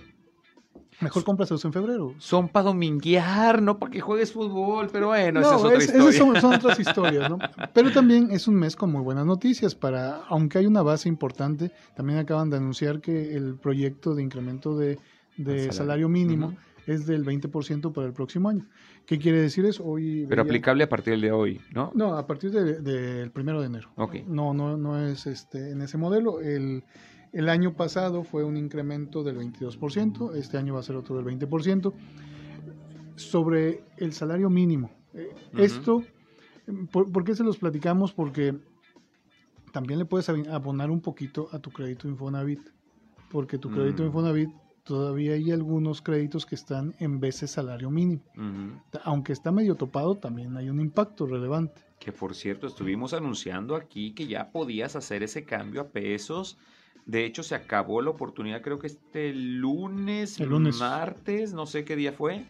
mejor 1.02 1.24
cómpraselos 1.24 1.64
en 1.66 1.74
febrero. 1.74 2.14
Son 2.20 2.48
para 2.48 2.66
dominguear, 2.66 3.62
no 3.62 3.78
para 3.78 3.92
que 3.92 4.00
juegues 4.02 4.32
fútbol, 4.32 4.90
pero 4.92 5.08
bueno, 5.08 5.40
esa 5.42 5.52
No, 5.52 5.58
es 5.58 5.64
otra 5.64 5.78
es- 5.78 5.84
historia. 5.86 6.10
esas 6.10 6.16
son, 6.16 6.36
son 6.42 6.54
otras 6.56 6.80
historias, 6.80 7.30
¿no? 7.30 7.38
Pero 7.74 7.92
también 7.92 8.30
es 8.32 8.48
un 8.48 8.56
mes 8.56 8.76
con 8.76 8.92
muy 8.92 9.02
buenas 9.02 9.26
noticias 9.26 9.76
para, 9.76 10.18
aunque 10.30 10.60
hay 10.60 10.66
una 10.66 10.82
base 10.82 11.10
importante, 11.10 11.72
también 11.96 12.20
acaban 12.20 12.50
de 12.50 12.58
anunciar 12.58 13.02
que 13.02 13.36
el 13.36 13.56
proyecto 13.56 14.16
de 14.16 14.24
incremento 14.24 14.78
de, 14.78 14.98
salario. 15.38 15.72
salario. 15.74 16.10
mínimo 16.10 16.56
es 16.88 17.06
del 17.06 17.24
20% 17.26 17.94
para 17.94 18.08
el 18.08 18.14
próximo 18.14 18.50
año. 18.50 18.66
¿Qué 19.06 19.18
quiere 19.20 19.40
decir 19.42 19.66
eso? 19.66 19.84
Hoy 19.86 20.26
Pero 20.28 20.44
veía- 20.44 20.50
aplicable 20.52 20.84
a 20.84 20.90
partir 20.90 21.20
de 21.20 21.32
hoy, 21.32 21.62
¿no? 21.74 21.92
No, 21.96 22.16
a 22.18 22.26
partir 22.26 22.52
del 22.52 22.84
de, 22.84 22.92
del 23.20 23.32
primero 23.32 23.60
de 23.62 23.68
enero. 23.68 23.90
Ok. 23.98 24.16
No, 24.28 24.54
no, 24.54 24.78
no 24.78 25.00
es 25.08 25.26
este 25.28 25.72
en 25.72 25.82
ese 25.82 25.98
modelo. 25.98 26.40
El, 26.42 26.84
el 27.34 27.50
año 27.50 27.74
pasado 27.74 28.24
fue 28.24 28.44
un 28.44 28.58
incremento 28.58 29.24
del 29.24 29.38
22%, 29.38 30.36
este 30.36 30.58
año 30.58 30.74
va 30.74 30.82
a 30.82 30.84
ser 30.84 30.96
otro 30.96 31.16
del 31.16 31.26
20%. 31.26 31.94
Sobre 33.16 33.84
el 33.98 34.14
salario 34.14 34.50
mínimo. 34.50 34.90
Eh. 35.14 35.30
Esto, 35.58 36.04
¿por, 36.92 37.12
por 37.12 37.24
qué 37.24 37.36
se 37.36 37.44
los 37.44 37.58
platicamos? 37.58 38.14
Porque 38.14 38.56
también 39.72 40.00
le 40.00 40.06
puedes 40.06 40.28
abonar 40.30 40.90
un 40.92 41.02
poquito 41.02 41.48
a 41.52 41.60
tu 41.60 41.72
crédito 41.72 42.08
Infonavit. 42.08 42.62
Porque 43.30 43.58
tu 43.58 43.70
crédito 43.70 44.04
Mm. 44.04 44.08
Infonavit 44.08 44.50
todavía 44.84 45.34
hay 45.34 45.52
algunos 45.52 46.02
créditos 46.02 46.46
que 46.46 46.56
están 46.56 46.96
en 47.00 47.20
veces 47.20 47.52
salario 47.52 47.90
mínimo. 47.90 48.24
Aunque 49.04 49.34
está 49.34 49.52
medio 49.52 49.76
topado, 49.76 50.16
también 50.16 50.58
hay 50.58 50.70
un 50.70 50.80
impacto 50.82 51.26
relevante. 51.26 51.82
Que 52.00 52.12
por 52.12 52.36
cierto, 52.36 52.68
estuvimos 52.68 53.14
anunciando 53.14 53.76
aquí 53.76 54.14
que 54.14 54.28
ya 54.28 54.52
podías 54.52 54.96
hacer 54.96 55.24
ese 55.24 55.46
cambio 55.46 55.82
a 55.82 55.88
pesos. 55.90 56.58
De 57.06 57.26
hecho, 57.26 57.44
se 57.44 57.56
acabó 57.56 58.02
la 58.02 58.12
oportunidad, 58.12 58.62
creo 58.62 58.80
que 58.80 58.88
este 58.88 59.34
lunes, 59.34 60.40
El 60.40 60.50
lunes. 60.50 60.80
martes, 60.80 61.54
no 61.54 61.66
sé 61.66 61.84
qué 61.84 61.96
día 61.96 62.14
fue, 62.14 62.46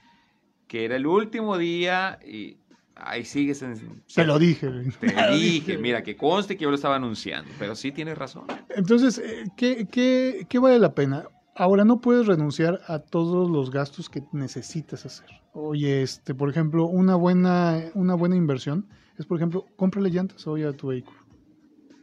que 0.67 0.85
era 0.85 0.95
el 0.97 1.07
último 1.07 1.57
día 1.57 2.19
y 2.25 2.57
ahí 2.95 3.25
sigues 3.25 3.61
en... 3.61 4.03
Te 4.13 4.25
lo 4.25 4.37
dije. 4.37 4.69
Te 4.99 5.07
dije, 5.31 5.77
mira, 5.77 6.03
que 6.03 6.15
conste 6.15 6.57
que 6.57 6.63
yo 6.63 6.69
lo 6.69 6.75
estaba 6.75 6.97
anunciando, 6.97 7.49
pero 7.57 7.75
sí 7.75 7.91
tienes 7.91 8.17
razón. 8.17 8.45
Entonces, 8.75 9.17
eh, 9.17 9.45
¿qué, 9.57 9.87
qué, 9.91 10.45
qué 10.49 10.59
vale 10.59 10.77
la 10.79 10.93
pena? 10.93 11.23
Ahora 11.55 11.83
no 11.83 11.99
puedes 11.99 12.27
renunciar 12.27 12.81
a 12.87 12.99
todos 12.99 13.49
los 13.49 13.71
gastos 13.71 14.09
que 14.09 14.21
necesitas 14.31 15.05
hacer. 15.05 15.27
Oye, 15.53 16.01
este, 16.01 16.33
por 16.33 16.49
ejemplo, 16.49 16.85
una 16.85 17.15
buena, 17.15 17.83
una 17.93 18.15
buena 18.15 18.35
inversión 18.35 18.87
es, 19.17 19.25
por 19.25 19.37
ejemplo, 19.37 19.65
cómprale 19.75 20.09
llantas 20.09 20.47
hoy 20.47 20.63
a 20.63 20.71
tu 20.73 20.87
vehículo. 20.87 21.17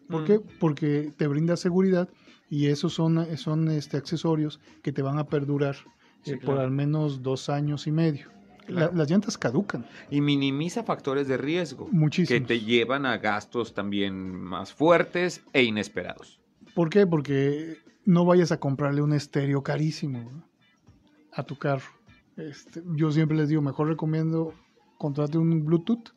¿Por 0.08 0.22
Mm. 0.22 0.24
qué? 0.26 0.40
Porque 0.60 1.12
te 1.16 1.26
brinda 1.26 1.56
seguridad 1.56 2.08
y 2.50 2.66
esos 2.66 2.94
son, 2.94 3.36
son 3.36 3.68
este, 3.68 3.96
accesorios 3.96 4.60
que 4.82 4.92
te 4.92 5.02
van 5.02 5.18
a 5.18 5.24
perdurar 5.28 5.76
Sí, 6.24 6.32
eh, 6.32 6.36
por 6.44 6.58
al 6.58 6.70
menos 6.70 7.22
dos 7.22 7.48
años 7.48 7.86
y 7.86 7.92
medio. 7.92 8.28
La- 8.66 8.90
las 8.92 9.08
llantas 9.10 9.38
caducan 9.38 9.86
Y 10.10 10.20
minimiza 10.20 10.82
factores 10.82 11.26
de 11.28 11.36
riesgo 11.38 11.86
que 11.88 11.96
muchísimo. 11.96 12.46
te 12.46 12.60
llevan 12.60 13.06
a 13.06 13.16
gastos 13.18 13.72
también 13.72 14.34
más 14.34 14.72
fuertes 14.74 15.42
e 15.54 15.62
inesperados. 15.62 16.38
¿Por 16.74 16.90
qué? 16.90 17.06
Porque 17.06 17.78
no 18.04 18.24
vayas 18.26 18.52
a 18.52 18.58
comprarle 18.60 19.00
un 19.00 19.12
estéreo 19.14 19.62
carísimo 19.62 20.18
¿no? 20.20 20.44
a 21.32 21.44
tu 21.44 21.56
carro. 21.56 21.86
Este, 22.36 22.82
yo 22.94 23.10
siempre 23.10 23.36
les 23.38 23.48
digo, 23.48 23.62
mejor 23.62 23.88
recomiendo 23.88 24.52
contrate 24.98 25.38
un 25.38 25.64
Bluetooth 25.64 26.10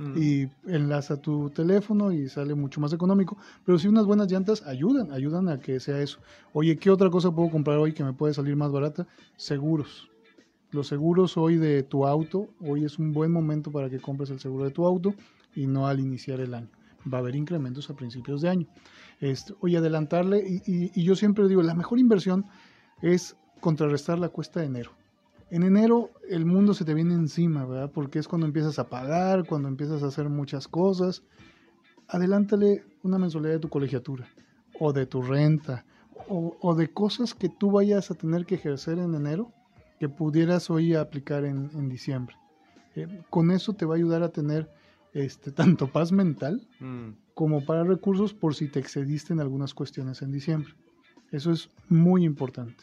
Mm. 0.00 0.12
y 0.16 0.48
enlaza 0.66 1.20
tu 1.20 1.50
teléfono 1.50 2.10
y 2.10 2.26
sale 2.30 2.54
mucho 2.54 2.80
más 2.80 2.92
económico. 2.94 3.36
Pero 3.66 3.78
si 3.78 3.86
unas 3.86 4.06
buenas 4.06 4.32
llantas 4.32 4.62
ayudan, 4.66 5.12
ayudan 5.12 5.48
a 5.50 5.60
que 5.60 5.78
sea 5.78 6.00
eso. 6.00 6.20
Oye, 6.54 6.78
¿qué 6.78 6.90
otra 6.90 7.10
cosa 7.10 7.30
puedo 7.30 7.50
comprar 7.50 7.76
hoy 7.76 7.92
que 7.92 8.02
me 8.02 8.14
puede 8.14 8.32
salir 8.32 8.56
más 8.56 8.72
barata? 8.72 9.06
Seguros. 9.36 10.08
Los 10.70 10.86
seguros 10.86 11.36
hoy 11.36 11.56
de 11.56 11.82
tu 11.82 12.06
auto, 12.06 12.48
hoy 12.60 12.84
es 12.84 12.98
un 12.98 13.12
buen 13.12 13.30
momento 13.30 13.70
para 13.70 13.90
que 13.90 13.98
compres 14.00 14.30
el 14.30 14.40
seguro 14.40 14.64
de 14.64 14.70
tu 14.70 14.86
auto 14.86 15.14
y 15.54 15.66
no 15.66 15.86
al 15.86 16.00
iniciar 16.00 16.40
el 16.40 16.54
año. 16.54 16.68
Va 17.12 17.18
a 17.18 17.20
haber 17.20 17.36
incrementos 17.36 17.90
a 17.90 17.94
principios 17.94 18.40
de 18.40 18.48
año. 18.48 18.66
Este, 19.20 19.52
oye, 19.60 19.76
adelantarle, 19.76 20.38
y, 20.48 20.62
y- 20.72 20.92
y 20.94 21.02
yo 21.04 21.14
siempre 21.14 21.46
digo, 21.46 21.62
la 21.62 21.74
mejor 21.74 21.98
inversión 21.98 22.46
es 23.02 23.36
contrarrestar 23.60 24.18
la 24.18 24.28
cuesta 24.30 24.60
de 24.60 24.66
enero. 24.66 24.92
En 25.50 25.62
enero 25.64 26.10
el 26.28 26.46
mundo 26.46 26.74
se 26.74 26.84
te 26.84 26.94
viene 26.94 27.14
encima, 27.14 27.64
¿verdad? 27.64 27.90
Porque 27.92 28.18
es 28.18 28.28
cuando 28.28 28.46
empiezas 28.46 28.78
a 28.78 28.88
pagar, 28.88 29.46
cuando 29.46 29.68
empiezas 29.68 30.02
a 30.02 30.06
hacer 30.06 30.28
muchas 30.28 30.68
cosas. 30.68 31.22
Adelántale 32.08 32.84
una 33.02 33.18
mensualidad 33.18 33.54
de 33.54 33.60
tu 33.60 33.68
colegiatura, 33.68 34.28
o 34.78 34.92
de 34.92 35.06
tu 35.06 35.22
renta, 35.22 35.84
o, 36.28 36.56
o 36.60 36.74
de 36.74 36.88
cosas 36.92 37.34
que 37.34 37.48
tú 37.48 37.70
vayas 37.72 38.10
a 38.10 38.14
tener 38.14 38.46
que 38.46 38.56
ejercer 38.56 38.98
en 38.98 39.14
enero 39.14 39.52
que 39.98 40.08
pudieras 40.08 40.70
hoy 40.70 40.94
aplicar 40.94 41.44
en, 41.44 41.70
en 41.74 41.88
diciembre. 41.88 42.36
Eh, 42.96 43.06
con 43.30 43.50
eso 43.50 43.72
te 43.74 43.84
va 43.86 43.94
a 43.94 43.98
ayudar 43.98 44.22
a 44.22 44.30
tener 44.30 44.68
este, 45.12 45.50
tanto 45.52 45.88
paz 45.88 46.12
mental 46.12 46.66
Mm. 46.80 47.10
como 47.34 47.64
para 47.64 47.84
recursos 47.84 48.32
por 48.32 48.54
si 48.54 48.68
te 48.68 48.80
excediste 48.80 49.32
en 49.32 49.40
algunas 49.40 49.74
cuestiones 49.74 50.22
en 50.22 50.32
diciembre. 50.32 50.72
Eso 51.30 51.52
es 51.52 51.70
muy 51.88 52.24
importante. 52.24 52.82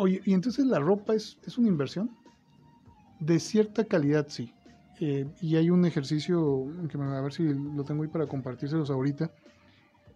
Oye, 0.00 0.22
¿y 0.24 0.32
entonces 0.32 0.64
la 0.66 0.78
ropa 0.80 1.14
es, 1.14 1.36
es 1.46 1.58
una 1.58 1.68
inversión? 1.68 2.10
De 3.18 3.38
cierta 3.38 3.84
calidad, 3.84 4.26
sí. 4.28 4.54
Eh, 4.98 5.26
y 5.42 5.56
hay 5.56 5.68
un 5.70 5.84
ejercicio 5.84 6.66
que 6.90 6.96
me, 6.98 7.04
a 7.16 7.20
ver 7.20 7.32
si 7.34 7.42
lo 7.44 7.84
tengo 7.84 8.02
ahí 8.02 8.08
para 8.08 8.26
compartírselos 8.26 8.90
ahorita. 8.90 9.30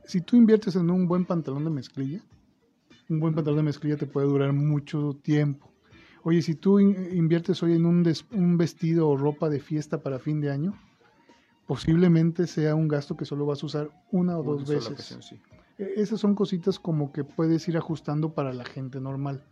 Si 0.05 0.21
tú 0.23 0.37
inviertes 0.37 0.77
en 0.77 0.91
un 0.91 1.07
buen 1.07 1.27
pantalón 1.27 1.65
de 1.65 1.71
mezclilla, 1.71 2.23
un 3.11 3.21
buen 3.21 3.35
pantalón 3.35 3.59
de 3.59 3.63
mezclilla 3.65 3.97
te 3.99 4.07
puede 4.07 4.27
durar 4.27 4.53
mucho 4.55 5.19
tiempo. 5.23 5.71
Oye, 6.23 6.41
si 6.41 6.55
tú 6.55 6.81
in- 6.81 6.97
inviertes 7.15 7.63
hoy 7.63 7.75
en 7.75 7.85
un, 7.85 8.03
des- 8.03 8.25
un 8.33 8.57
vestido 8.57 9.09
o 9.09 9.17
ropa 9.19 9.51
de 9.51 9.61
fiesta 9.61 10.03
para 10.03 10.19
fin 10.19 10.41
de 10.41 10.51
año, 10.51 10.73
posiblemente 11.67 12.47
sea 12.47 12.75
un 12.75 12.89
gasto 12.89 13.17
que 13.17 13.25
solo 13.27 13.45
vas 13.47 13.63
a 13.63 13.67
usar 13.67 13.91
una 14.11 14.39
o 14.39 14.43
Una 14.43 14.51
dos 14.53 14.69
veces. 14.69 14.93
ocasión, 14.93 15.23
sí. 15.23 15.41
E- 15.79 15.93
Esas 15.97 16.21
son 16.21 16.35
cositas 16.35 16.79
como 16.79 17.13
que 17.13 17.25
puedes 17.25 17.67
ir 17.69 17.77
ajustando 17.77 18.33
para 18.35 18.53
la 18.55 18.65
gente 18.65 19.01
normal. 19.01 19.45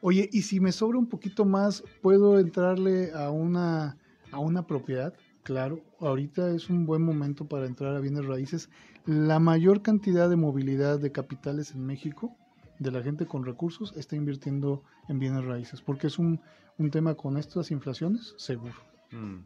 Oye, 0.00 0.28
y 0.32 0.42
si 0.42 0.60
me 0.60 0.72
sobra 0.72 0.98
un 0.98 1.06
poquito 1.06 1.44
más, 1.44 1.82
¿puedo 2.02 2.38
entrarle 2.38 3.12
a 3.12 3.30
una, 3.30 3.96
a 4.30 4.38
una 4.38 4.66
propiedad? 4.66 5.14
Claro, 5.42 5.80
ahorita 6.00 6.50
es 6.50 6.68
un 6.68 6.86
buen 6.86 7.02
momento 7.02 7.46
para 7.46 7.66
entrar 7.66 7.96
a 7.96 8.00
bienes 8.00 8.26
raíces. 8.26 8.70
La 9.06 9.38
mayor 9.38 9.82
cantidad 9.82 10.28
de 10.28 10.36
movilidad 10.36 11.00
de 11.00 11.10
capitales 11.10 11.72
en 11.74 11.86
México, 11.86 12.36
de 12.78 12.92
la 12.92 13.02
gente 13.02 13.26
con 13.26 13.44
recursos, 13.44 13.94
está 13.96 14.14
invirtiendo 14.14 14.82
en 15.08 15.18
bienes 15.18 15.44
raíces, 15.44 15.80
porque 15.80 16.06
es 16.06 16.18
un, 16.18 16.40
un 16.76 16.90
tema 16.90 17.14
con 17.14 17.36
estas 17.36 17.70
inflaciones 17.70 18.34
seguro. 18.36 18.74
Mm. 19.10 19.38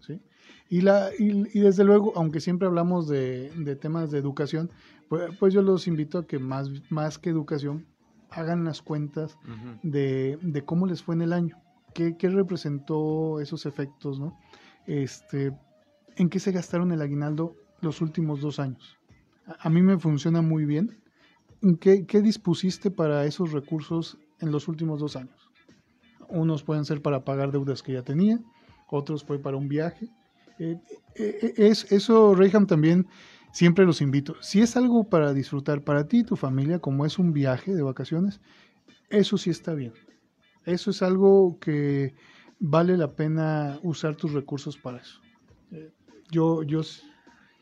¿sí? 0.00 0.20
Y, 0.68 0.80
la, 0.82 1.10
y, 1.18 1.30
y 1.56 1.60
desde 1.60 1.84
luego, 1.84 2.12
aunque 2.16 2.40
siempre 2.40 2.66
hablamos 2.66 3.08
de, 3.08 3.50
de 3.56 3.76
temas 3.76 4.10
de 4.10 4.18
educación, 4.18 4.70
pues, 5.08 5.34
pues 5.38 5.54
yo 5.54 5.62
los 5.62 5.86
invito 5.86 6.18
a 6.18 6.26
que 6.26 6.38
más, 6.38 6.70
más 6.90 7.18
que 7.18 7.30
educación 7.30 7.86
hagan 8.34 8.64
las 8.64 8.82
cuentas 8.82 9.38
de, 9.82 10.38
de 10.42 10.64
cómo 10.64 10.86
les 10.86 11.02
fue 11.02 11.14
en 11.14 11.22
el 11.22 11.32
año, 11.32 11.56
qué, 11.94 12.16
qué 12.16 12.28
representó 12.28 13.40
esos 13.40 13.66
efectos, 13.66 14.18
¿no? 14.18 14.38
Este, 14.86 15.52
en 16.16 16.28
qué 16.28 16.40
se 16.40 16.52
gastaron 16.52 16.92
el 16.92 17.02
aguinaldo 17.02 17.56
los 17.80 18.00
últimos 18.00 18.40
dos 18.40 18.58
años. 18.58 18.98
A, 19.46 19.68
a 19.68 19.70
mí 19.70 19.82
me 19.82 19.98
funciona 19.98 20.42
muy 20.42 20.64
bien. 20.64 20.98
¿En 21.62 21.76
¿Qué, 21.76 22.06
¿Qué 22.06 22.20
dispusiste 22.20 22.90
para 22.90 23.24
esos 23.24 23.52
recursos 23.52 24.18
en 24.40 24.50
los 24.50 24.68
últimos 24.68 25.00
dos 25.00 25.16
años? 25.16 25.50
Unos 26.28 26.62
pueden 26.62 26.84
ser 26.84 27.00
para 27.00 27.24
pagar 27.24 27.52
deudas 27.52 27.82
que 27.82 27.92
ya 27.92 28.02
tenía, 28.02 28.38
otros 28.88 29.24
fue 29.24 29.38
para 29.38 29.56
un 29.56 29.68
viaje. 29.68 30.08
Eh, 30.58 30.78
eh, 31.16 31.38
eh, 31.42 31.54
es, 31.56 31.90
eso, 31.90 32.34
Reyham, 32.34 32.66
también 32.66 33.06
siempre 33.54 33.86
los 33.86 34.02
invito. 34.02 34.34
Si 34.42 34.60
es 34.60 34.76
algo 34.76 35.08
para 35.08 35.32
disfrutar 35.32 35.82
para 35.82 36.08
ti 36.08 36.18
y 36.18 36.24
tu 36.24 36.36
familia, 36.36 36.80
como 36.80 37.06
es 37.06 37.18
un 37.18 37.32
viaje 37.32 37.74
de 37.74 37.82
vacaciones, 37.82 38.40
eso 39.08 39.38
sí 39.38 39.48
está 39.48 39.74
bien. 39.74 39.94
Eso 40.64 40.90
es 40.90 41.02
algo 41.02 41.58
que 41.60 42.14
vale 42.58 42.96
la 42.96 43.14
pena 43.14 43.78
usar 43.82 44.16
tus 44.16 44.32
recursos 44.32 44.76
para 44.76 44.98
eso. 44.98 45.20
Eh, 45.70 45.92
yo, 46.30 46.64
yo, 46.64 46.80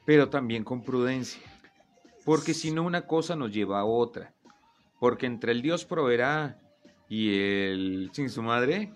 Pero 0.07 0.31
también 0.31 0.65
con 0.65 0.83
prudencia. 0.83 1.43
Porque 2.25 2.55
si 2.55 2.71
no, 2.71 2.85
una 2.85 3.07
cosa 3.07 3.37
nos 3.37 3.53
lleva 3.53 3.81
a 3.81 3.85
otra. 3.85 4.33
Porque 4.99 5.27
entre 5.27 5.53
el 5.53 5.61
Dios 5.61 5.85
proveerá 5.85 6.59
y 7.09 7.35
el 7.35 8.11
sin 8.15 8.31
su 8.31 8.43
madre, 8.43 8.95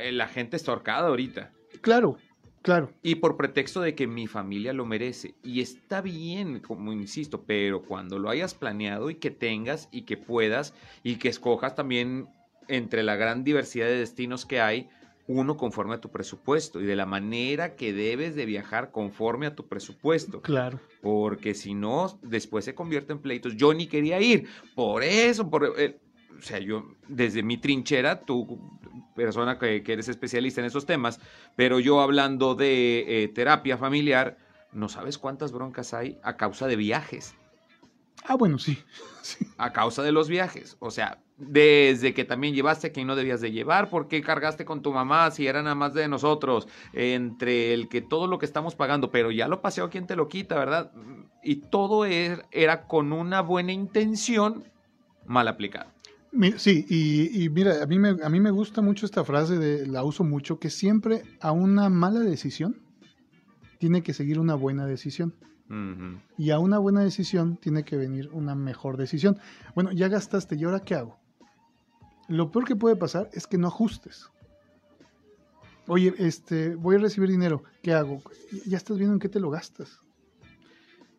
eh, 0.00 0.10
la 0.10 0.26
gente 0.26 0.56
está 0.56 0.72
ahorcada 0.72 1.08
ahorita. 1.08 1.52
claro, 1.82 2.16
claro, 2.62 2.90
Y 3.02 3.16
por 3.16 3.36
pretexto 3.36 3.80
de 3.80 3.94
que 3.94 4.06
mi 4.06 4.26
familia 4.26 4.72
lo 4.72 4.84
merece. 4.86 5.34
Y 5.42 5.60
está 5.60 6.00
bien, 6.00 6.60
como 6.60 6.92
insisto, 6.92 7.44
pero 7.46 7.82
cuando 7.82 8.18
lo 8.18 8.30
hayas 8.30 8.54
planeado 8.54 9.10
y 9.10 9.16
que 9.16 9.30
tengas 9.30 9.88
y 9.90 10.02
que 10.02 10.16
puedas 10.16 10.74
y 11.02 11.16
que 11.16 11.28
escojas 11.28 11.74
también 11.74 12.28
entre 12.68 13.02
la 13.02 13.16
gran 13.16 13.44
diversidad 13.44 13.86
de 13.86 13.98
destinos 13.98 14.46
que 14.46 14.60
hay, 14.60 14.88
uno 15.26 15.56
conforme 15.56 15.94
a 15.94 16.00
tu 16.00 16.10
presupuesto 16.10 16.80
y 16.80 16.84
de 16.84 16.96
la 16.96 17.06
manera 17.06 17.76
que 17.76 17.92
debes 17.92 18.34
de 18.34 18.46
viajar 18.46 18.90
conforme 18.90 19.46
a 19.46 19.54
tu 19.54 19.68
presupuesto. 19.68 20.40
claro. 20.40 20.80
Porque 21.02 21.54
si 21.54 21.72
no, 21.72 22.18
después 22.22 22.64
se 22.64 22.74
convierte 22.74 23.12
en 23.12 23.20
pleitos. 23.20 23.56
Yo 23.56 23.72
ni 23.72 23.86
quería 23.86 24.20
ir. 24.20 24.48
Por 24.74 25.02
eso, 25.02 25.48
por, 25.48 25.72
eh, 25.78 25.98
o 26.36 26.42
sea, 26.42 26.58
yo 26.58 26.94
desde 27.08 27.42
mi 27.42 27.58
trinchera, 27.58 28.20
tú, 28.20 28.60
persona 29.14 29.58
que, 29.58 29.82
que 29.82 29.92
eres 29.94 30.08
especialista 30.08 30.60
en 30.60 30.66
esos 30.66 30.86
temas, 30.86 31.20
pero 31.56 31.80
yo 31.80 32.00
hablando 32.00 32.54
de 32.54 33.24
eh, 33.24 33.28
terapia 33.28 33.76
familiar, 33.78 34.36
no 34.72 34.88
sabes 34.88 35.18
cuántas 35.18 35.52
broncas 35.52 35.94
hay 35.94 36.18
a 36.22 36.36
causa 36.36 36.66
de 36.66 36.76
viajes. 36.76 37.34
Ah, 38.24 38.34
bueno, 38.36 38.58
sí. 38.58 38.78
sí. 39.22 39.46
A 39.58 39.72
causa 39.72 40.02
de 40.02 40.12
los 40.12 40.28
viajes. 40.28 40.76
O 40.80 40.90
sea, 40.90 41.18
desde 41.38 42.12
que 42.12 42.24
también 42.24 42.54
llevaste 42.54 42.88
a 42.88 42.92
quien 42.92 43.06
no 43.06 43.16
debías 43.16 43.40
de 43.40 43.50
llevar, 43.50 43.88
¿por 43.88 44.08
qué 44.08 44.20
cargaste 44.20 44.66
con 44.66 44.82
tu 44.82 44.92
mamá 44.92 45.30
si 45.30 45.46
era 45.46 45.62
nada 45.62 45.74
más 45.74 45.94
de 45.94 46.06
nosotros? 46.06 46.68
Entre 46.92 47.72
el 47.72 47.88
que 47.88 48.02
todo 48.02 48.26
lo 48.26 48.38
que 48.38 48.44
estamos 48.46 48.74
pagando, 48.74 49.10
pero 49.10 49.30
ya 49.30 49.48
lo 49.48 49.62
paseo, 49.62 49.88
¿quién 49.88 50.06
te 50.06 50.16
lo 50.16 50.28
quita, 50.28 50.56
verdad? 50.58 50.92
Y 51.42 51.56
todo 51.56 52.04
er- 52.06 52.44
era 52.50 52.86
con 52.86 53.12
una 53.14 53.40
buena 53.40 53.72
intención 53.72 54.64
mal 55.24 55.48
aplicada. 55.48 55.94
Sí, 56.58 56.86
y, 56.88 57.44
y 57.44 57.50
mira, 57.50 57.82
a 57.82 57.86
mí, 57.86 57.98
me, 57.98 58.10
a 58.22 58.28
mí 58.28 58.40
me 58.40 58.52
gusta 58.52 58.82
mucho 58.82 59.04
esta 59.04 59.24
frase, 59.24 59.58
de, 59.58 59.86
la 59.86 60.04
uso 60.04 60.22
mucho, 60.22 60.58
que 60.60 60.70
siempre 60.70 61.22
a 61.40 61.50
una 61.50 61.88
mala 61.88 62.20
decisión 62.20 62.80
tiene 63.78 64.02
que 64.02 64.14
seguir 64.14 64.38
una 64.38 64.54
buena 64.54 64.86
decisión. 64.86 65.34
Ujú. 65.68 66.20
Y 66.36 66.50
a 66.50 66.58
una 66.58 66.78
buena 66.78 67.00
decisión 67.00 67.56
tiene 67.56 67.84
que 67.84 67.96
venir 67.96 68.28
una 68.32 68.54
mejor 68.54 68.96
decisión. 68.96 69.38
Bueno, 69.74 69.90
ya 69.92 70.08
gastaste, 70.08 70.56
¿y 70.56 70.64
ahora 70.64 70.80
qué 70.80 70.94
hago? 70.94 71.18
Lo 72.28 72.52
peor 72.52 72.64
que 72.64 72.76
puede 72.76 72.94
pasar 72.94 73.28
es 73.32 73.46
que 73.46 73.58
no 73.58 73.66
ajustes. 73.66 74.30
Oye, 75.88 76.14
este, 76.18 76.76
voy 76.76 76.96
a 76.96 76.98
recibir 77.00 77.28
dinero, 77.28 77.64
¿qué 77.82 77.92
hago? 77.92 78.22
Ya 78.66 78.76
estás 78.76 78.96
viendo 78.98 79.14
en 79.14 79.20
qué 79.20 79.28
te 79.28 79.40
lo 79.40 79.50
gastas. 79.50 79.98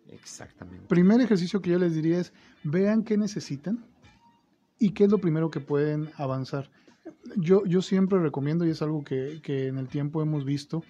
Exactamente. 0.10 0.88
Primer 0.88 1.20
ejercicio 1.20 1.62
que 1.62 1.72
yo 1.72 1.80
les 1.80 1.94
diría 1.94 2.20
es, 2.20 2.32
vean 2.64 3.04
qué 3.04 3.18
necesitan 3.18 3.91
y 4.82 4.92
qué 4.92 5.06
es 5.06 5.12
lo 5.12 5.20
primero 5.20 5.50
que 5.50 5.60
pueden 5.62 6.10
avanzar. 6.18 6.70
Yo, 7.38 7.64
yo 7.66 7.82
siempre 7.82 8.20
recomiendo, 8.20 8.66
y 8.66 8.70
es 8.72 8.82
algo 8.82 9.04
que, 9.04 9.40
que 9.42 9.68
en 9.68 9.78
el 9.78 9.88
tiempo 9.88 10.22
hemos 10.22 10.44
visto, 10.44 10.84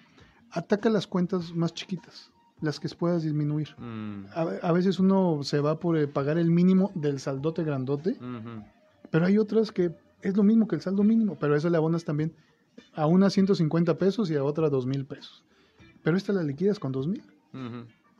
ataca 0.50 0.90
las 0.90 1.06
cuentas 1.06 1.54
más 1.54 1.72
chiquitas. 1.74 2.30
las 2.60 2.78
que 2.80 2.88
puedas 2.90 3.22
disminuir. 3.24 3.74
Mm, 3.78 4.26
A, 4.34 4.42
a 4.62 4.72
veces 4.72 4.98
uno 5.00 5.40
se 5.42 5.58
va 5.60 5.78
por 5.80 5.96
eh, 5.98 6.06
pagar 6.06 6.38
el 6.38 6.50
mínimo 6.50 6.90
del 6.94 7.18
saldote 7.18 7.64
grandote, 7.64 8.16
pero 9.10 9.26
hay 9.26 9.36
otras 9.38 9.72
que 9.72 9.90
es 10.22 10.36
lo 10.36 10.42
mismo 10.44 10.68
que 10.68 10.76
el 10.76 10.80
saldo 10.82 11.02
mínimo, 11.02 11.36
pero 11.40 11.54
a 11.54 11.56
eso 11.58 11.68
le 11.70 11.76
abonas 11.76 12.04
también 12.04 12.32
a 12.94 13.06
una 13.06 13.30
150 13.30 13.98
pesos 13.98 14.30
y 14.30 14.36
a 14.36 14.44
otra 14.44 14.70
2 14.70 14.86
mil 14.86 15.04
pesos. 15.06 15.42
Pero 16.04 16.16
esta 16.16 16.32
la 16.32 16.42
liquidas 16.44 16.78
con 16.78 16.92
2 16.92 17.08
mil. 17.08 17.22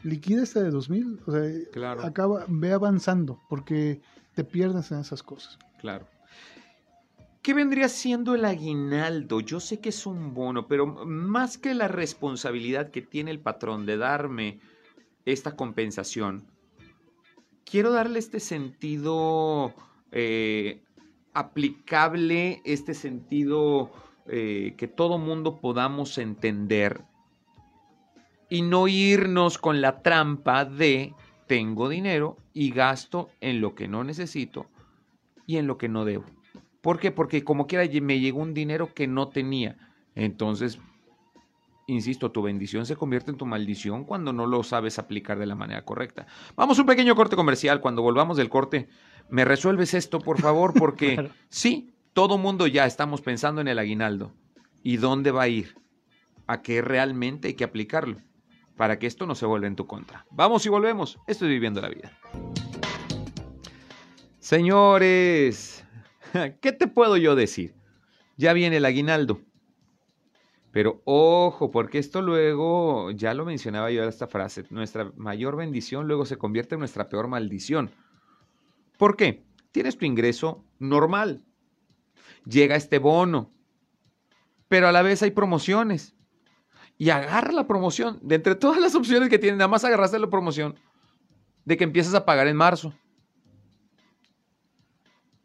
Liquida 0.03 0.43
esta 0.43 0.61
de 0.61 0.71
2 0.71 0.91
mil, 0.91 1.21
o 1.27 1.31
sea, 1.33 1.43
Claro. 1.73 2.03
acaba, 2.05 2.45
ve 2.49 2.73
avanzando, 2.73 3.39
porque 3.49 4.01
te 4.35 4.45
pierdes 4.45 4.91
en 4.93 5.01
esas 5.01 5.23
cosas. 5.23 5.59
Claro. 5.81 6.07
¿Qué 7.43 7.55
vendría 7.55 7.89
siendo 7.89 8.37
el 8.37 8.45
aguinaldo? 8.45 9.41
Yo 9.41 9.59
sé 9.59 9.81
que 9.81 9.89
es 9.89 10.07
un 10.07 10.33
bono, 10.33 10.69
pero 10.69 10.87
más 10.87 11.59
que 11.59 11.75
la 11.75 11.89
responsabilidad 11.89 12.91
que 12.91 13.03
tiene 13.03 13.33
el 13.33 13.41
patrón 13.41 13.85
de 13.85 13.97
darme 13.97 14.61
esta 15.25 15.57
compensación, 15.57 16.45
quiero 17.65 17.91
darle 17.91 18.21
este 18.21 18.39
sentido 18.39 19.75
eh, 20.13 20.83
aplicable, 21.33 22.63
este 22.65 22.95
sentido 22.95 23.91
eh, 24.27 24.75
que 24.77 24.87
todo 24.87 25.19
mundo 25.19 25.61
podamos 25.61 26.19
entender 26.19 27.03
y 28.49 28.63
no 28.63 28.87
irnos 28.87 29.59
con 29.59 29.81
la 29.81 30.03
trampa 30.03 30.65
de 30.65 31.13
tengo 31.53 31.91
dinero 31.91 32.39
y 32.55 32.71
gasto 32.71 33.29
en 33.43 33.61
lo 33.61 33.75
que 33.75 33.87
no 33.87 34.05
necesito 34.05 34.65
y 35.47 35.59
en 35.59 35.67
lo 35.67 35.77
que 35.77 35.87
no 35.87 36.07
debo. 36.07 36.25
¿Por 36.81 36.99
qué? 36.99 37.11
Porque 37.11 37.45
como 37.45 37.67
quiera 37.67 37.85
me 38.01 38.21
llegó 38.21 38.41
un 38.41 38.55
dinero 38.55 38.95
que 38.95 39.07
no 39.07 39.29
tenía. 39.29 39.77
Entonces, 40.15 40.79
insisto, 41.87 42.31
tu 42.31 42.41
bendición 42.41 42.87
se 42.87 42.97
convierte 42.97 43.33
en 43.33 43.37
tu 43.37 43.45
maldición 43.45 44.05
cuando 44.05 44.33
no 44.33 44.47
lo 44.47 44.63
sabes 44.63 44.99
aplicar 44.99 45.39
de 45.39 45.45
la 45.45 45.55
manera 45.55 45.85
correcta. 45.85 46.27
Vamos 46.57 46.79
a 46.79 46.81
un 46.81 46.87
pequeño 46.87 47.15
corte 47.15 47.37
comercial. 47.37 47.83
Cuando 47.83 48.01
volvamos 48.01 48.39
del 48.39 48.49
corte, 48.49 48.89
me 49.29 49.45
resuelves 49.45 49.93
esto, 49.93 50.21
por 50.21 50.41
favor, 50.41 50.73
porque 50.79 51.17
Claro. 51.17 51.31
sí, 51.51 51.91
todo 52.15 52.39
mundo 52.39 52.67
ya 52.67 52.87
estamos 52.87 53.21
pensando 53.21 53.61
en 53.61 53.69
el 53.69 53.79
aguinaldo. 53.79 54.33
¿Y 54.83 54.97
dónde 54.97 55.33
va 55.33 55.43
a 55.43 55.49
ir? 55.49 55.75
A 56.47 56.63
qué 56.63 56.81
realmente 56.81 57.49
hay 57.49 57.55
que 57.55 57.65
aplicarlo 57.65 58.17
para 58.83 58.99
que 58.99 59.07
esto 59.07 59.29
no 59.29 59.37
se 59.37 59.47
vuelva 59.47 59.69
en 59.69 59.77
tu 59.77 59.87
contra. 59.87 60.27
Vamos 60.33 60.67
y 60.67 60.69
volvemos. 60.69 61.17
Estoy 61.29 61.49
viviendo 61.51 61.81
la 61.81 61.89
vida. 61.89 62.19
Señores, 64.41 65.85
¿qué 66.61 66.73
te 66.73 66.89
puedo 66.89 67.17
yo 67.17 67.37
decir? 67.37 67.77
Ya 68.37 68.53
viene 68.53 68.79
el 68.79 68.85
aguinaldo. 68.85 69.41
Pero 70.73 71.01
ojo, 71.05 71.71
porque 71.71 71.99
esto 71.99 72.23
luego, 72.23 73.13
ya 73.13 73.35
lo 73.35 73.45
mencionaba 73.45 73.93
yo 73.93 74.03
esta 74.03 74.27
frase, 74.27 74.65
nuestra 74.71 75.13
mayor 75.15 75.55
bendición 75.55 76.09
luego 76.09 76.27
se 76.27 76.37
convierte 76.37 76.75
en 76.75 76.81
nuestra 76.81 77.09
peor 77.09 77.29
maldición. 77.29 77.93
¿Por 78.99 79.17
qué? 79.17 79.45
Tienes 79.71 79.97
tu 79.97 80.07
ingreso 80.07 80.65
normal. 80.81 81.45
Llega 82.47 82.75
este 82.75 82.99
bono. 82.99 83.53
Pero 84.67 84.89
a 84.89 84.93
la 84.93 85.03
vez 85.03 85.23
hay 85.23 85.31
promociones. 85.31 86.17
Y 86.99 87.11
agarra 87.11 87.53
la 87.53 87.67
promoción. 87.67 88.19
De 88.23 88.37
entre 88.37 88.55
todas 88.55 88.81
las 88.81 88.95
opciones 88.95 89.29
que 89.29 89.39
tienes, 89.39 89.59
nada 89.59 89.69
más 89.69 89.85
agarraste 89.85 90.19
la 90.19 90.31
promoción 90.31 90.79
de 91.65 91.77
que 91.77 91.85
empiezas 91.85 92.15
a 92.15 92.25
pagar 92.25 92.47
en 92.47 92.57
marzo. 92.57 92.95